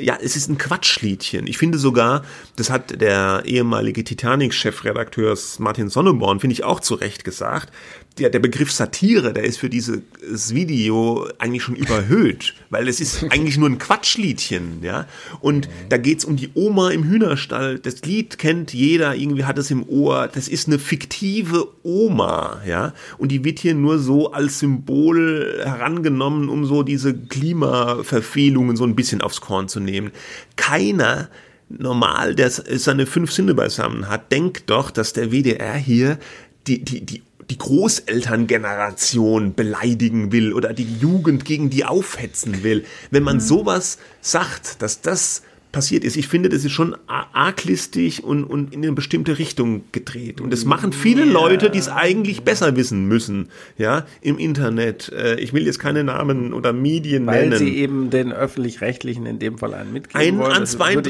[0.00, 1.46] ja, es ist ein Quatschliedchen.
[1.46, 2.22] Ich finde sogar,
[2.56, 7.72] das hat der ehemalige Titanic-Chefredakteur Martin Sonneborn, finde ich auch zu Recht gesagt,
[8.18, 13.24] der, der Begriff Satire, der ist für dieses Video eigentlich schon überhöht, weil es ist
[13.30, 15.06] eigentlich nur ein Quatschliedchen, ja.
[15.40, 17.80] Und da geht's um die Oma im Hühnerstall.
[17.80, 20.28] Das Lied kennt jeder, irgendwie hat es im Ohr.
[20.32, 22.94] Das ist eine fiktive Oma, ja.
[23.18, 28.94] Und die wird hier nur so als Symbol herangenommen, um so diese Klimaverfehlungen so ein
[28.94, 30.12] bisschen aufs Korn zu nehmen.
[30.54, 31.30] Keiner
[31.68, 36.18] normal, der seine fünf Sinne beisammen hat, denkt doch, dass der WDR hier
[36.66, 42.84] die, die, die die Großelterngeneration beleidigen will oder die Jugend gegen die aufhetzen will.
[43.10, 43.40] Wenn man mhm.
[43.40, 45.42] sowas sagt, dass das
[45.74, 46.16] passiert ist.
[46.16, 50.40] Ich finde, das ist schon arglistig und, und in eine bestimmte Richtung gedreht.
[50.40, 55.12] Und das machen viele Leute, die es eigentlich besser wissen müssen, ja, im Internet.
[55.12, 57.52] Äh, ich will jetzt keine Namen oder Medien Weil nennen.
[57.52, 60.52] Weil sie eben den Öffentlich-Rechtlichen in dem Fall einen mitgeben wollen.
[60.52, 61.02] Ans Bein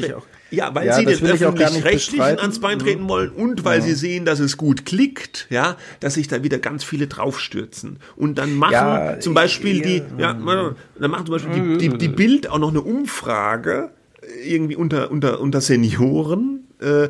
[0.55, 3.09] ja, weil ja, sie den öffentlich-rechtlichen ans Bein treten mhm.
[3.09, 3.85] wollen und weil ja.
[3.85, 7.99] sie sehen, dass es gut klickt, ja, dass sich da wieder ganz viele draufstürzen.
[8.15, 10.43] Und dann machen ja, zum Beispiel die, ja, dann
[11.11, 13.91] machen zum Beispiel die, die, die Bild auch noch eine Umfrage,
[14.43, 16.67] irgendwie unter, unter, unter Senioren.
[16.81, 17.09] Äh,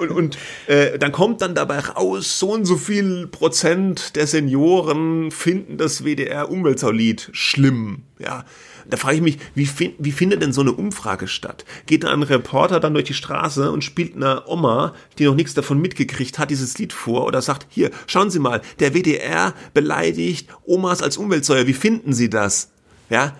[0.00, 5.30] und und äh, dann kommt dann dabei raus, so und so viel Prozent der Senioren
[5.30, 8.02] finden das WDR-Umweltsaulied schlimm.
[8.18, 8.44] Ja,
[8.88, 9.68] da frage ich mich, wie,
[9.98, 11.64] wie findet denn so eine Umfrage statt?
[11.86, 15.54] Geht da ein Reporter dann durch die Straße und spielt einer Oma, die noch nichts
[15.54, 20.48] davon mitgekriegt hat, dieses Lied vor oder sagt, hier, schauen Sie mal, der WDR beleidigt
[20.64, 22.70] Omas als Umweltsäuer, wie finden Sie das?
[23.10, 23.36] Ja,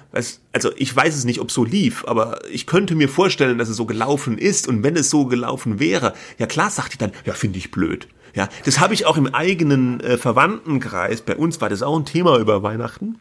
[0.53, 3.77] also ich weiß es nicht, ob so lief, aber ich könnte mir vorstellen, dass es
[3.77, 7.33] so gelaufen ist und wenn es so gelaufen wäre, ja klar, sagt die dann, ja,
[7.33, 8.09] finde ich blöd.
[8.35, 11.23] Ja, das habe ich auch im eigenen äh, Verwandtenkreis.
[11.23, 13.19] Bei uns war das auch ein Thema über Weihnachten.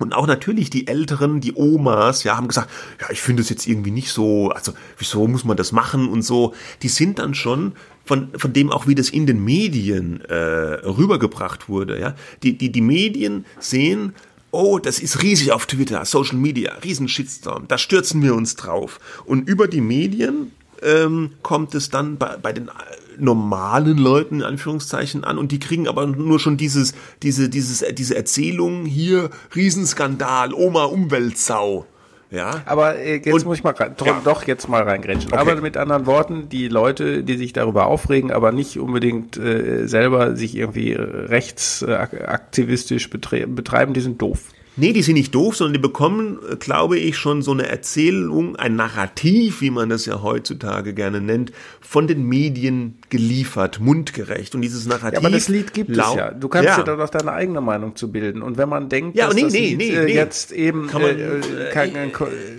[0.00, 2.70] Und auch natürlich die Älteren, die Omas, ja, haben gesagt,
[3.00, 6.22] ja, ich finde es jetzt irgendwie nicht so, also wieso muss man das machen und
[6.22, 6.54] so.
[6.82, 7.72] Die sind dann schon
[8.06, 12.14] von, von dem auch, wie das in den Medien äh, rübergebracht wurde, ja.
[12.42, 14.14] Die, die, die Medien sehen,
[14.52, 19.00] oh, das ist riesig auf Twitter, Social Media, riesen Shitstorm, da stürzen wir uns drauf.
[19.26, 22.70] Und über die Medien ähm, kommt es dann bei, bei den
[23.18, 28.16] normalen Leuten in Anführungszeichen an und die kriegen aber nur schon dieses, diese, dieses, diese
[28.16, 31.86] Erzählung hier, Riesenskandal, Oma Umweltsau.
[32.30, 32.62] Ja.
[32.64, 34.22] Aber äh, jetzt und, muss ich mal doch, ja.
[34.24, 35.32] doch jetzt mal reingrätschen.
[35.32, 35.40] Okay.
[35.40, 40.36] Aber mit anderen Worten, die Leute, die sich darüber aufregen, aber nicht unbedingt äh, selber
[40.36, 44.52] sich irgendwie rechtsaktivistisch betreiben, die sind doof.
[44.76, 48.54] Nee, die sind nicht doof, sondern die bekommen, äh, glaube ich, schon so eine Erzählung,
[48.56, 51.50] ein Narrativ, wie man das ja heutzutage gerne nennt,
[51.80, 54.54] von den Medien geliefert, mundgerecht.
[54.54, 55.14] Und dieses Narrativ.
[55.14, 56.30] Ja, aber das Lied gibt es ja.
[56.30, 56.82] Du kannst ja.
[56.82, 58.40] dir doch deine eigene Meinung zu bilden.
[58.42, 61.02] Und wenn man denkt, ja, dass nee, das nee, Lied nee, äh, jetzt eben, man,
[61.02, 62.10] äh, äh kann, äh,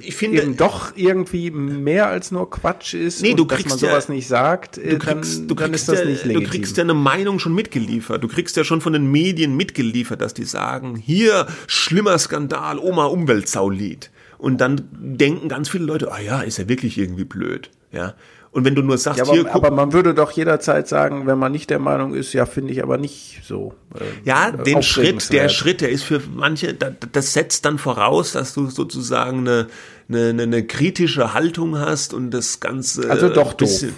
[0.01, 3.77] ich finde, eben doch irgendwie mehr als nur Quatsch ist nee, du und dass man
[3.77, 6.43] sowas ja, nicht sagt, du kriegst, dann, du dann ist das nicht legitim.
[6.43, 8.23] Du kriegst ja eine Meinung schon mitgeliefert.
[8.23, 13.05] Du kriegst ja schon von den Medien mitgeliefert, dass die sagen, hier schlimmer Skandal, Oma
[13.05, 14.11] Umweltsau-Lied.
[14.37, 17.69] Und dann denken ganz viele Leute, ah ja, ist ja wirklich irgendwie blöd.
[17.91, 18.15] Ja.
[18.51, 21.39] Und wenn du nur sagst, ja, aber, hier, aber man würde doch jederzeit sagen, wenn
[21.39, 23.73] man nicht der Meinung ist, ja, finde ich aber nicht so.
[23.95, 28.53] Äh, ja, den Schritt, der Schritt, der ist für manche, das setzt dann voraus, dass
[28.53, 29.67] du sozusagen eine,
[30.09, 33.09] eine, eine kritische Haltung hast und das Ganze.
[33.09, 33.97] Also doch bisschen, doof.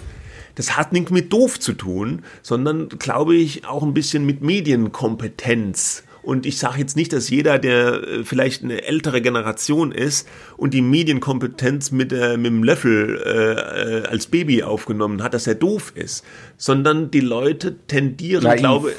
[0.54, 6.04] Das hat nichts mit doof zu tun, sondern glaube ich auch ein bisschen mit Medienkompetenz
[6.24, 10.72] und ich sage jetzt nicht, dass jeder, der äh, vielleicht eine ältere Generation ist und
[10.74, 15.54] die Medienkompetenz mit, äh, mit dem Löffel äh, äh, als Baby aufgenommen hat, dass er
[15.54, 16.24] doof ist,
[16.56, 18.60] sondern die Leute tendieren, naiv.
[18.60, 18.92] glaube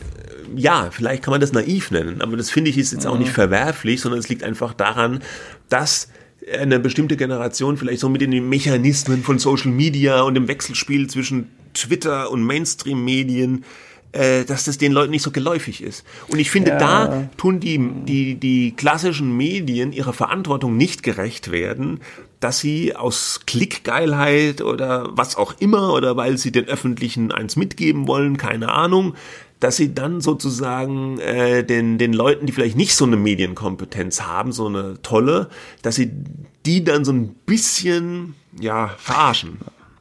[0.55, 3.29] ja, vielleicht kann man das naiv nennen, aber das finde ich ist jetzt auch nicht
[3.29, 3.33] mhm.
[3.33, 5.21] verwerflich, sondern es liegt einfach daran,
[5.69, 6.09] dass
[6.59, 11.49] eine bestimmte Generation vielleicht so mit den Mechanismen von Social Media und dem Wechselspiel zwischen
[11.73, 13.63] Twitter und Mainstream-Medien
[14.15, 16.05] äh, dass das den Leuten nicht so geläufig ist.
[16.29, 16.77] Und ich finde, ja.
[16.77, 21.99] da tun die, die, die klassischen Medien ihrer Verantwortung nicht gerecht werden,
[22.39, 28.07] dass sie aus Klickgeilheit oder was auch immer oder weil sie den Öffentlichen eins mitgeben
[28.07, 29.15] wollen, keine Ahnung,
[29.59, 34.51] dass sie dann sozusagen äh, den, den Leuten, die vielleicht nicht so eine Medienkompetenz haben,
[34.51, 35.49] so eine tolle,
[35.81, 36.11] dass sie
[36.65, 39.57] die dann so ein bisschen ja verarschen.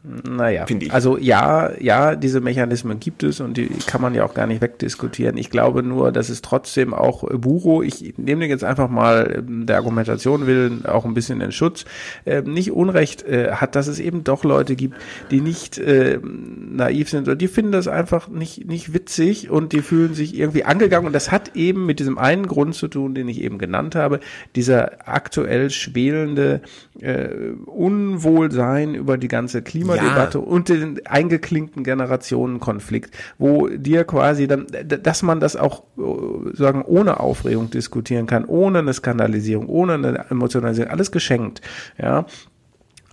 [0.07, 0.93] Naja, ich.
[0.93, 4.61] also ja, ja, diese Mechanismen gibt es und die kann man ja auch gar nicht
[4.61, 5.39] wegdiskutieren.
[5.39, 9.65] Ich glaube nur, dass es trotzdem auch Buro, ich nehme den jetzt einfach mal ähm,
[9.65, 11.87] der Argumentation willen auch ein bisschen in Schutz,
[12.27, 14.97] äh, nicht Unrecht äh, hat, dass es eben doch Leute gibt,
[15.31, 19.81] die nicht äh, naiv sind oder die finden das einfach nicht, nicht witzig und die
[19.81, 23.27] fühlen sich irgendwie angegangen und das hat eben mit diesem einen Grund zu tun, den
[23.27, 24.21] ich eben genannt habe,
[24.55, 26.61] dieser aktuell schwelende
[27.01, 27.29] äh,
[27.65, 30.45] Unwohlsein über die ganze Klima Klimadebatte ja.
[30.45, 37.21] und den eingeklinkten Generationenkonflikt, wo dir quasi dann, dass man das auch äh, sagen ohne
[37.21, 41.61] Aufregung diskutieren kann, ohne eine Skandalisierung, ohne eine Emotionalisierung, alles geschenkt,
[41.99, 42.27] ja.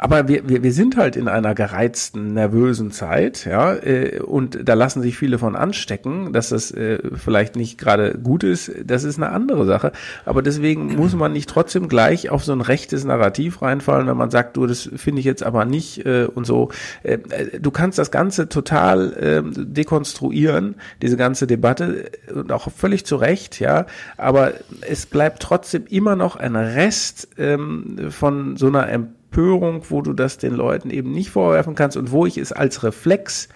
[0.03, 4.73] Aber wir, wir, wir sind halt in einer gereizten, nervösen Zeit, ja, äh, und da
[4.73, 9.17] lassen sich viele von anstecken, dass das äh, vielleicht nicht gerade gut ist, das ist
[9.17, 9.91] eine andere Sache.
[10.25, 14.31] Aber deswegen muss man nicht trotzdem gleich auf so ein rechtes Narrativ reinfallen, wenn man
[14.31, 16.69] sagt, du, das finde ich jetzt aber nicht äh, und so.
[17.03, 23.05] Äh, äh du kannst das Ganze total äh, dekonstruieren, diese ganze Debatte, und auch völlig
[23.05, 23.85] zu Recht, ja,
[24.17, 30.01] aber es bleibt trotzdem immer noch ein Rest ähm, von so einer Empörung Empörung, wo
[30.01, 33.47] du das den Leuten eben nicht vorwerfen kannst und wo ich es als Reflex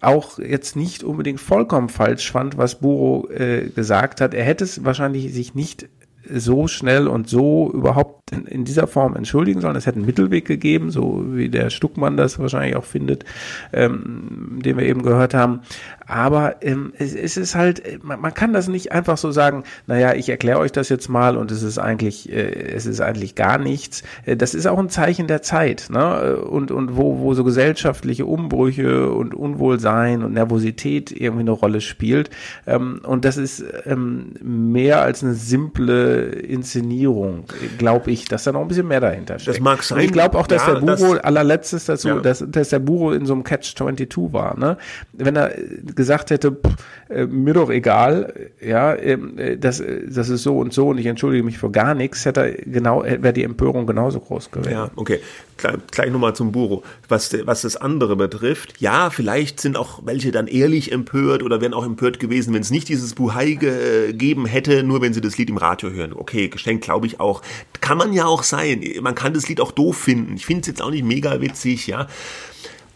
[0.00, 4.34] auch jetzt nicht unbedingt vollkommen falsch fand, was Buro äh, gesagt hat.
[4.34, 5.88] Er hätte es wahrscheinlich sich nicht
[6.28, 9.76] so schnell und so überhaupt in, dieser Form entschuldigen sollen.
[9.76, 13.24] Es hätte einen Mittelweg gegeben, so wie der Stuckmann das wahrscheinlich auch findet,
[13.72, 15.60] ähm, den wir eben gehört haben.
[16.06, 20.14] Aber ähm, es, es ist halt, man, man, kann das nicht einfach so sagen, naja,
[20.14, 23.58] ich erkläre euch das jetzt mal und es ist eigentlich, äh, es ist eigentlich gar
[23.58, 24.02] nichts.
[24.26, 26.36] Äh, das ist auch ein Zeichen der Zeit, ne?
[26.36, 32.30] Und, und wo, wo so gesellschaftliche Umbrüche und Unwohlsein und Nervosität irgendwie eine Rolle spielt.
[32.66, 37.44] Ähm, und das ist ähm, mehr als eine simple Inszenierung,
[37.78, 39.56] glaube ich nicht, dass da noch ein bisschen mehr dahinter steckt.
[39.58, 39.98] Das mag sein.
[39.98, 42.20] Und ich glaube auch, dass Ja, der Buro das- allerletztes, dass, so, Ja.
[42.20, 44.58] dass, dass der Buro in so einem Catch-22 war.
[44.58, 44.76] Ne?
[45.12, 45.52] Wenn er
[45.94, 46.74] gesagt hätte, pff,
[47.10, 50.98] äh, mir doch egal, ja, ähm, äh, das, äh, das ist so und so und
[50.98, 54.72] ich entschuldige mich für gar nichts, hätte er genau, wäre die Empörung genauso groß gewesen.
[54.72, 55.20] Ja, okay.
[55.56, 56.82] Gleich, gleich nochmal zum Buro.
[57.08, 61.74] Was, was das andere betrifft, ja, vielleicht sind auch welche dann ehrlich empört oder wären
[61.74, 65.50] auch empört gewesen, wenn es nicht dieses Buhai gegeben hätte, nur wenn sie das Lied
[65.50, 66.12] im Radio hören.
[66.14, 67.42] Okay, geschenkt glaube ich auch.
[67.80, 68.84] Kann man ja auch sein.
[69.00, 70.36] Man kann das Lied auch doof finden.
[70.36, 72.08] Ich finde es jetzt auch nicht mega witzig, ja.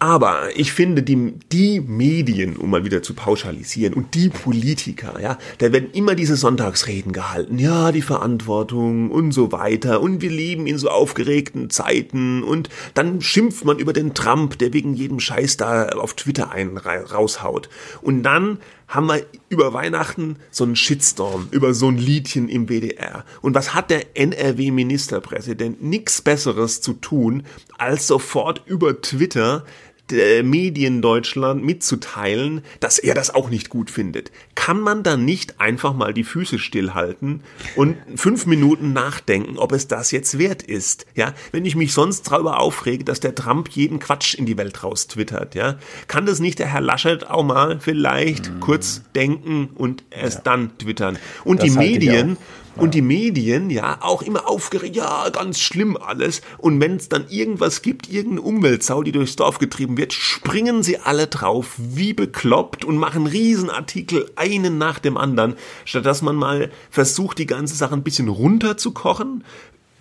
[0.00, 5.38] Aber ich finde, die, die Medien, um mal wieder zu pauschalisieren, und die Politiker, ja,
[5.58, 7.58] da werden immer diese Sonntagsreden gehalten.
[7.58, 10.00] Ja, die Verantwortung und so weiter.
[10.00, 12.44] Und wir leben in so aufgeregten Zeiten.
[12.44, 16.76] Und dann schimpft man über den Trump, der wegen jedem Scheiß da auf Twitter einen
[16.76, 17.68] ra- raushaut.
[18.00, 18.58] Und dann
[18.89, 23.24] haben wir über Weihnachten so einen Shitstorm über so ein Liedchen im WDR.
[23.43, 25.82] Und was hat der NRW-Ministerpräsident?
[25.82, 27.45] Nix Besseres zu tun,
[27.76, 29.64] als sofort über Twitter
[30.11, 34.30] der Medien Deutschland mitzuteilen, dass er das auch nicht gut findet.
[34.54, 37.42] Kann man dann nicht einfach mal die Füße stillhalten
[37.76, 41.06] und fünf Minuten nachdenken, ob es das jetzt wert ist?
[41.14, 44.82] Ja, wenn ich mich sonst darüber aufrege, dass der Trump jeden Quatsch in die Welt
[44.82, 50.04] raus twittert, ja, kann das nicht der Herr Laschet auch mal vielleicht kurz denken und
[50.11, 51.18] erst dann twittern?
[51.44, 52.36] Und Das die Medien.
[52.78, 56.40] Und die Medien, ja, auch immer aufgeregt, ja, ganz schlimm alles.
[56.58, 60.98] Und wenn es dann irgendwas gibt, irgendeine Umweltsau, die durchs Dorf getrieben wird, springen sie
[60.98, 65.54] alle drauf, wie bekloppt und machen Riesenartikel, einen nach dem anderen,
[65.84, 69.44] statt dass man mal versucht, die ganze Sache ein bisschen runterzukochen.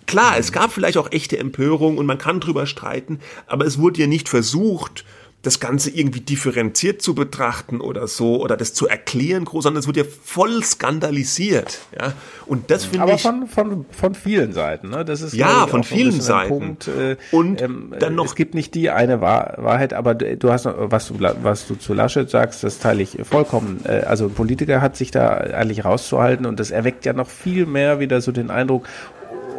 [0.06, 4.00] Klar, es gab vielleicht auch echte Empörung und man kann drüber streiten, aber es wurde
[4.00, 5.04] ja nicht versucht,
[5.42, 9.86] das Ganze irgendwie differenziert zu betrachten oder so oder das zu erklären groß, sondern es
[9.86, 12.12] wird ja voll skandalisiert, ja.
[12.46, 15.04] Und das finde Aber ich von, von, von vielen Seiten, ne?
[15.04, 16.48] Das ist Ja, von vielen Seiten.
[16.48, 20.50] Punkt, äh, Und ähm, dann noch- es gibt nicht die eine Wahr Wahrheit, aber du
[20.50, 23.80] hast noch, was du was du zu Laschet sagst, das teile ich vollkommen.
[23.84, 27.64] Äh, Also ein Politiker hat sich da eigentlich rauszuhalten und das erweckt ja noch viel
[27.66, 28.86] mehr wieder so den Eindruck,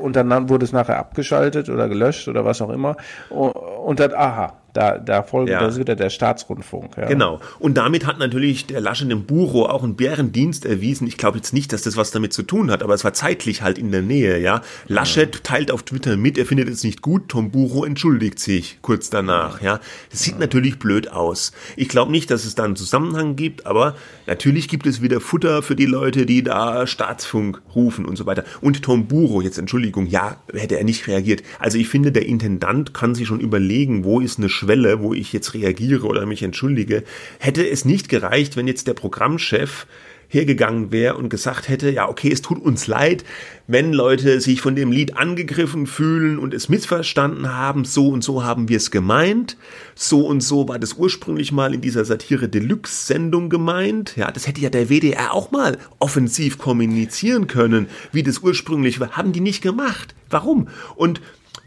[0.01, 2.95] und dann wurde es nachher abgeschaltet oder gelöscht oder was auch immer.
[3.29, 5.59] Und dann, aha, da, da folgt, Ja.
[5.59, 6.95] das ist wieder der Staatsrundfunk.
[6.95, 7.07] Ja.
[7.07, 7.41] Genau.
[7.59, 11.05] Und damit hat natürlich der Laschet dem Buro auch einen Bärendienst erwiesen.
[11.05, 13.61] Ich glaube jetzt nicht, dass das was damit zu tun hat, aber es war zeitlich
[13.61, 14.61] halt in der Nähe, ja.
[14.87, 19.09] Laschet teilt auf Twitter mit, er findet es nicht gut, Tom Buro entschuldigt sich kurz
[19.09, 19.81] danach, ja.
[20.11, 21.51] Das sieht natürlich blöd aus.
[21.75, 23.95] Ich glaube nicht, dass es da einen Zusammenhang gibt, aber
[24.27, 28.45] natürlich gibt es wieder Futter für die Leute, die da Staatsfunk rufen und so weiter.
[28.61, 31.43] Und Tom Buro, jetzt Entschuldigung, ja, hätte er nicht reagiert.
[31.59, 34.68] Also ich finde, der Intendant kann sich schon überlegen, wo ist eine Schwelle,
[35.01, 37.03] wo ich jetzt reagiere oder mich entschuldige.
[37.39, 39.87] Hätte es nicht gereicht, wenn jetzt der Programmchef
[40.29, 43.25] hergegangen wäre und gesagt hätte, ja, okay, es tut uns leid,
[43.65, 48.43] wenn Leute sich von dem Lied angegriffen fühlen und es missverstanden haben, so und so
[48.43, 49.57] haben wir es gemeint,
[49.95, 54.45] so und so war das ursprünglich mal in dieser Satire Deluxe Sendung gemeint, ja, das
[54.45, 59.41] hätte ja der WDR auch mal offensiv kommunizieren können, wie das ursprünglich war, haben die
[59.41, 60.13] nicht gemacht.
[60.29, 60.67] Warum?
[60.95, 61.21] Und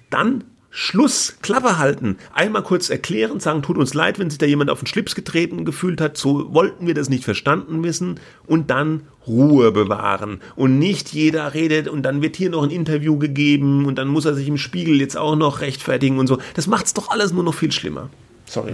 [0.09, 0.44] dann
[0.75, 4.81] Schluss, Klappe halten, einmal kurz erklären, sagen, tut uns leid, wenn sich da jemand auf
[4.81, 9.70] den Schlips getreten gefühlt hat, so wollten wir das nicht verstanden wissen und dann Ruhe
[9.70, 14.09] bewahren und nicht jeder redet und dann wird hier noch ein Interview gegeben und dann
[14.09, 16.39] muss er sich im Spiegel jetzt auch noch rechtfertigen und so.
[16.55, 18.09] Das macht's doch alles nur noch viel schlimmer.
[18.47, 18.73] Sorry.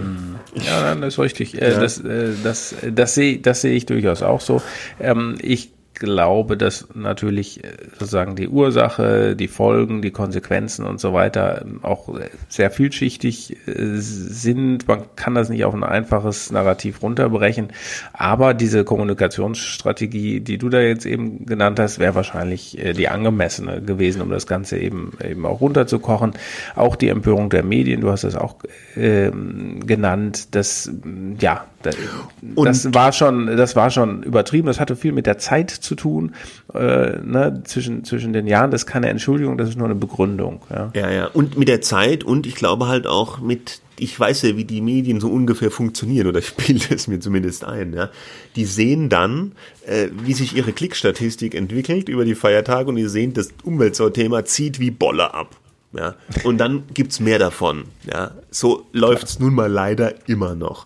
[0.55, 1.61] Ja, nein, das ist richtig.
[1.61, 4.61] Äh, Das, äh, das, das sehe das sehe ich durchaus auch so.
[5.01, 11.13] Ähm, ich glaube, dass natürlich äh, sozusagen die Ursache, die Folgen, die Konsequenzen und so
[11.13, 14.87] weiter ähm, auch äh, sehr vielschichtig äh, sind.
[14.87, 17.69] Man kann das nicht auf ein einfaches Narrativ runterbrechen.
[18.13, 24.21] Aber diese Kommunikationsstrategie, die du da jetzt eben genannt hast, wäre wahrscheinlich die angemessene gewesen,
[24.21, 26.33] um das Ganze eben eben auch runterzukochen.
[26.75, 28.55] Auch die Empörung der Medien, du hast es auch
[28.95, 30.91] ähm, genannt, das
[31.39, 31.91] ja, da,
[32.41, 34.67] das war schon, das war schon übertrieben.
[34.67, 36.33] Das hatte viel mit der Zeit zu tun,
[36.73, 38.71] äh, ne, zwischen zwischen den Jahren.
[38.71, 40.61] Das ist keine Entschuldigung, das ist nur eine Begründung.
[40.69, 40.91] Ja.
[40.95, 41.27] Ja, ja.
[41.27, 44.81] Und mit der Zeit und ich glaube halt auch mit, ich weiß ja, wie die
[44.81, 47.93] Medien so ungefähr funktionieren oder bilde es mir zumindest ein.
[47.93, 48.09] Ja.
[48.55, 49.53] Die sehen dann,
[49.85, 54.79] äh, wie sich ihre Klickstatistik entwickelt über die Feiertage und die sehen, das Umweltthema zieht
[54.79, 55.55] wie Bolle ab.
[55.93, 56.15] Ja.
[56.43, 57.85] Und dann gibt's mehr davon.
[58.11, 58.31] Ja.
[58.51, 60.85] So läuft's nun mal leider immer noch.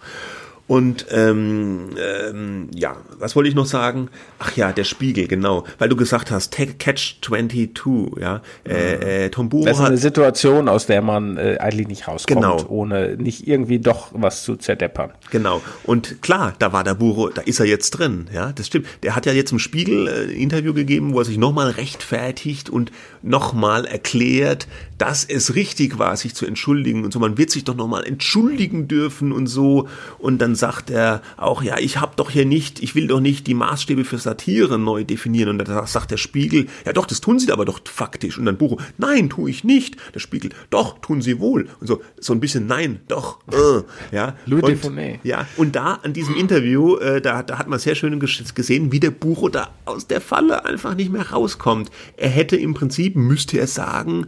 [0.66, 4.10] Und ähm, ähm, ja, was wollte ich noch sagen?
[4.40, 5.66] Ach ja, der Spiegel, genau.
[5.78, 7.72] Weil du gesagt hast, Catch 22,
[8.20, 8.42] ja.
[8.66, 12.42] Äh, äh, Tom Buro Das ist eine Situation, aus der man äh, eigentlich nicht rauskommt,
[12.42, 12.64] Genau.
[12.70, 15.12] ohne nicht irgendwie doch was zu zerdeppern.
[15.32, 15.62] Genau.
[15.84, 18.88] Und klar, da war der Buro, da ist er jetzt drin, ja, das stimmt.
[19.04, 22.70] Der hat ja jetzt im Spiegel äh, ein Interview gegeben, wo er sich nochmal rechtfertigt
[22.70, 22.92] und
[23.22, 24.68] nochmal erklärt,
[25.04, 27.20] dass es richtig war, sich zu entschuldigen und so.
[27.20, 29.90] Man wird sich doch nochmal entschuldigen dürfen und so.
[30.18, 33.46] Und dann sagt er auch, ja, ich habe doch hier nicht, ich will doch nicht
[33.48, 35.50] die Maßstäbe für Satire neu definieren.
[35.50, 38.38] Und dann sagt der Spiegel, ja doch, das tun sie aber doch faktisch.
[38.38, 39.98] Und dann Buro, nein, tue ich nicht.
[40.16, 41.68] Der Spiegel, doch, tun sie wohl.
[41.82, 44.38] Und so, so ein bisschen, nein, doch, äh, ja.
[44.46, 48.22] Louis und, ja, und da an diesem Interview, äh, da, da hat man sehr schön
[48.22, 51.92] ges- gesehen, wie der Bucho da aus der Falle einfach nicht mehr rauskommt.
[52.16, 54.28] Er hätte im Prinzip, müsste er sagen,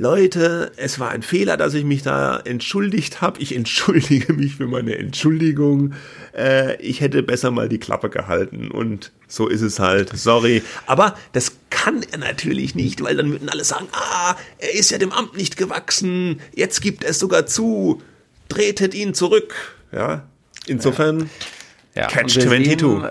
[0.00, 3.40] Leute, es war ein Fehler, dass ich mich da entschuldigt habe.
[3.40, 5.92] Ich entschuldige mich für meine Entschuldigung.
[6.36, 8.70] Äh, ich hätte besser mal die Klappe gehalten.
[8.70, 10.16] Und so ist es halt.
[10.16, 10.62] Sorry.
[10.86, 14.98] Aber das kann er natürlich nicht, weil dann würden alle sagen, ah, er ist ja
[14.98, 16.40] dem Amt nicht gewachsen.
[16.54, 18.00] Jetzt gibt er es sogar zu.
[18.48, 19.52] Tretet ihn zurück.
[19.90, 20.28] Ja.
[20.66, 21.28] Insofern.
[21.96, 22.78] Ja, Catch und wir 22.
[22.78, 23.08] sehen,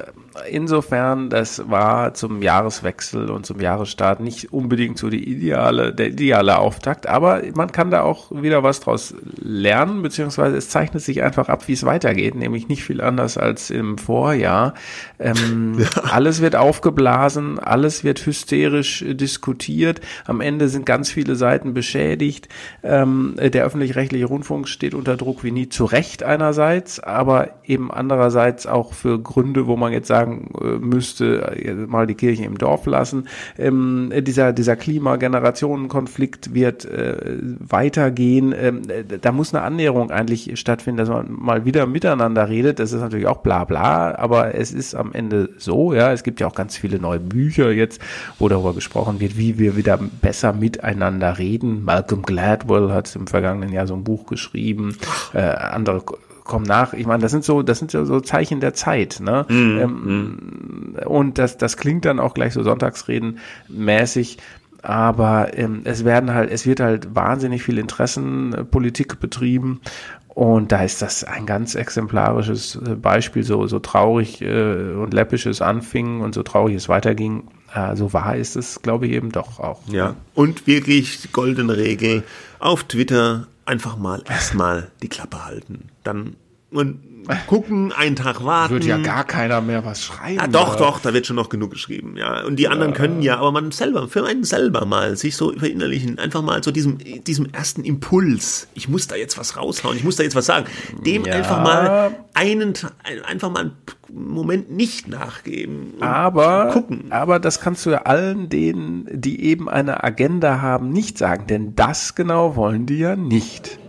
[0.49, 6.57] Insofern, das war zum Jahreswechsel und zum Jahresstart nicht unbedingt so die ideale, der ideale
[6.57, 11.49] Auftakt, aber man kann da auch wieder was draus lernen, beziehungsweise es zeichnet sich einfach
[11.49, 14.73] ab, wie es weitergeht, nämlich nicht viel anders als im Vorjahr.
[15.19, 21.73] Ähm, Alles wird aufgeblasen, alles wird hysterisch äh, diskutiert, am Ende sind ganz viele Seiten
[21.73, 22.49] beschädigt.
[22.83, 28.67] Ähm, der öffentlich-rechtliche Rundfunk steht unter Druck wie nie zu Recht einerseits, aber eben andererseits
[28.67, 32.85] auch für Gründe, wo man jetzt sagen äh, müsste, äh, mal die Kirche im Dorf
[32.85, 33.27] lassen.
[33.57, 38.53] Ähm, dieser dieser Klimagenerationenkonflikt wird äh, weitergehen.
[38.57, 42.79] Ähm, äh, da muss eine Annäherung eigentlich stattfinden, dass man mal wieder miteinander redet.
[42.79, 46.11] Das ist natürlich auch bla bla, aber es ist am Ende so, ja.
[46.11, 48.01] Es gibt ja auch ganz viele neue Bücher jetzt,
[48.39, 51.83] wo darüber gesprochen wird, wie wir wieder besser miteinander reden.
[51.83, 54.97] Malcolm Gladwell hat im vergangenen Jahr so ein Buch geschrieben.
[55.33, 56.03] Äh, andere
[56.47, 56.93] kommen nach.
[56.93, 59.45] Ich meine, das sind so, das sind so, so Zeichen der Zeit, ne?
[59.49, 64.37] ähm, Und das, das klingt dann auch gleich so Sonntagsreden mäßig.
[64.81, 69.81] Aber ähm, es werden halt, es wird halt wahnsinnig viel Interessenpolitik betrieben.
[70.29, 75.47] Und da ist das ein ganz exemplarisches äh, Beispiel, so, so traurig äh, und läppisch
[75.47, 77.47] es anfing und so traurig es weiterging.
[77.73, 79.81] Äh, so wahr ist es, glaube ich, eben doch auch.
[79.91, 80.15] Ja.
[80.35, 82.23] Und wirklich die goldene Regel
[82.59, 85.89] auf Twitter einfach mal erstmal die Klappe halten.
[86.03, 86.35] Dann
[86.71, 87.16] und
[87.47, 88.73] gucken, einen Tag warten.
[88.75, 90.37] Wird ja gar keiner mehr was schreiben.
[90.37, 90.85] Ja, doch, oder?
[90.85, 92.43] doch, da wird schon noch genug geschrieben, ja.
[92.45, 96.19] Und die anderen können ja, aber man selber, für einen selber mal, sich so verinnerlichen,
[96.19, 100.15] einfach mal so diesem, diesem ersten Impuls, ich muss da jetzt was raushauen, ich muss
[100.15, 100.65] da jetzt was sagen,
[101.05, 101.33] dem Ja.
[101.33, 102.73] einfach mal einen,
[103.03, 103.71] ein- einfach mal einen
[104.09, 105.93] Moment nicht nachgeben.
[105.99, 107.05] Aber, gucken.
[107.11, 111.75] aber das kannst du ja allen denen, die eben eine Agenda haben, nicht sagen, denn
[111.75, 113.79] das genau wollen die ja nicht.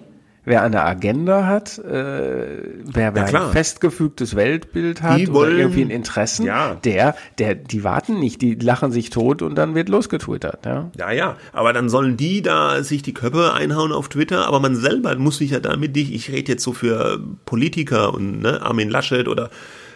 [0.48, 5.82] Wer eine Agenda hat, äh, wer, wer ein festgefügtes Weltbild hat Die oder wollen- irgendwie
[5.82, 6.74] ein Interessen, Ja.
[6.76, 10.64] der, der, die warten nicht, die lachen sich tot und dann wird losgetwittert.
[10.64, 10.90] Ja?
[10.96, 14.74] Ja, ja, aber dann sollen die da sich die Köpfe einhauen auf Twitter, aber man
[14.74, 18.88] selber muss sich ja damit nicht, ich rede jetzt so für Politiker und ne, Armin
[18.88, 19.50] Laschet oder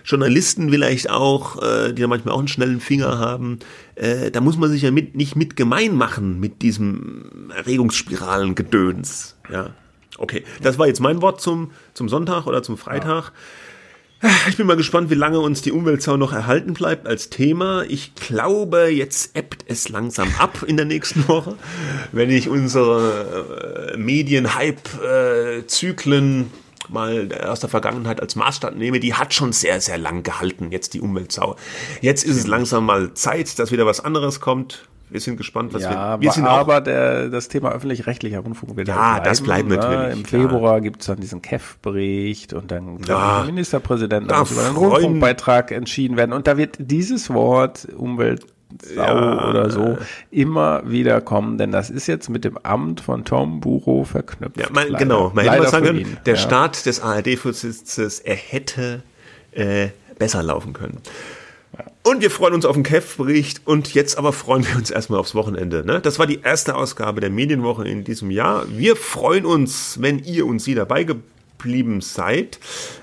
[0.05, 3.61] Journalisten vielleicht auch, äh, die da manchmal auch einen schnellen Finger haben,
[3.95, 9.37] äh, da muss man sich ja mit, nicht mit gemein machen mit diesem Erregungsspiralen-Gedöns.
[9.51, 9.71] Ja,
[10.19, 13.33] okay, das war jetzt mein Wort zum, zum Sonntag oder zum Freitag.
[14.49, 17.83] Ich bin mal gespannt, wie lange uns die Umweltsau noch erhalten bleibt als Thema.
[17.89, 21.57] Ich glaube, jetzt ebbt es langsam ab in der nächsten Woche,
[22.13, 26.53] wenn ich unsere äh, Medien-Hype-Zyklen
[26.89, 29.01] mal aus der Vergangenheit als Maßstab nehme.
[29.01, 31.57] Die hat schon sehr, sehr lang gehalten, jetzt die Umweltsau.
[32.01, 34.89] Jetzt ist es langsam mal Zeit, dass wieder was anderes kommt.
[35.13, 38.39] Wir sind gespannt, was Ja, wir, wir aber, sind auch aber der, das Thema öffentlich-rechtlicher
[38.41, 40.43] Rundfunk wird Ja, halt das bleibt natürlich, Im klar.
[40.43, 44.77] Februar gibt es dann diesen KEF-Bericht und dann Ja, ja, Ministerpräsidenten da muss über den
[44.77, 46.33] Rundfunkbeitrag entschieden werden.
[46.33, 48.47] Und da wird dieses Wort Umweltsau
[48.97, 49.49] Ja.
[49.51, 49.99] oder so
[50.31, 54.57] immer wieder kommen, denn das ist jetzt mit dem Amt von Tom Buro verknüpft.
[54.59, 54.97] Ja, Leider.
[54.99, 55.31] genau.
[55.35, 56.41] Man hätte mal sagen können, ihn, der ja.
[56.41, 59.03] Start des ARD-Vorsitzes, er hätte
[59.53, 59.89] äh,
[60.19, 60.99] besser laufen können.
[62.05, 65.37] Und wir freuen uns auf den KEF-Bericht und jetzt aber freuen wir uns erstmal aufs
[65.37, 65.87] Wochenende.
[65.87, 66.01] Ne?
[66.01, 68.67] Das war die erste Ausgabe der Medienwoche in diesem Jahr.
[68.69, 72.59] Wir freuen uns, wenn ihr uns hier dabei geblieben seid.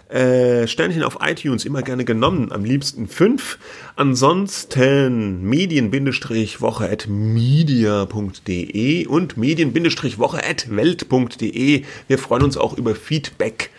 [0.10, 3.58] Äh, Sternchen auf iTunes immer gerne genommen, am liebsten fünf.
[3.96, 11.84] Ansonsten medien-woche at media.de und medien-woche at welt.de.
[12.08, 13.70] Wir freuen uns auch über Feedback.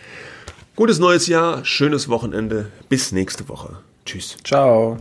[0.75, 2.71] Gutes neues Jahr, schönes Wochenende.
[2.89, 3.77] Bis nächste Woche.
[4.05, 4.37] Tschüss.
[4.43, 4.97] Ciao.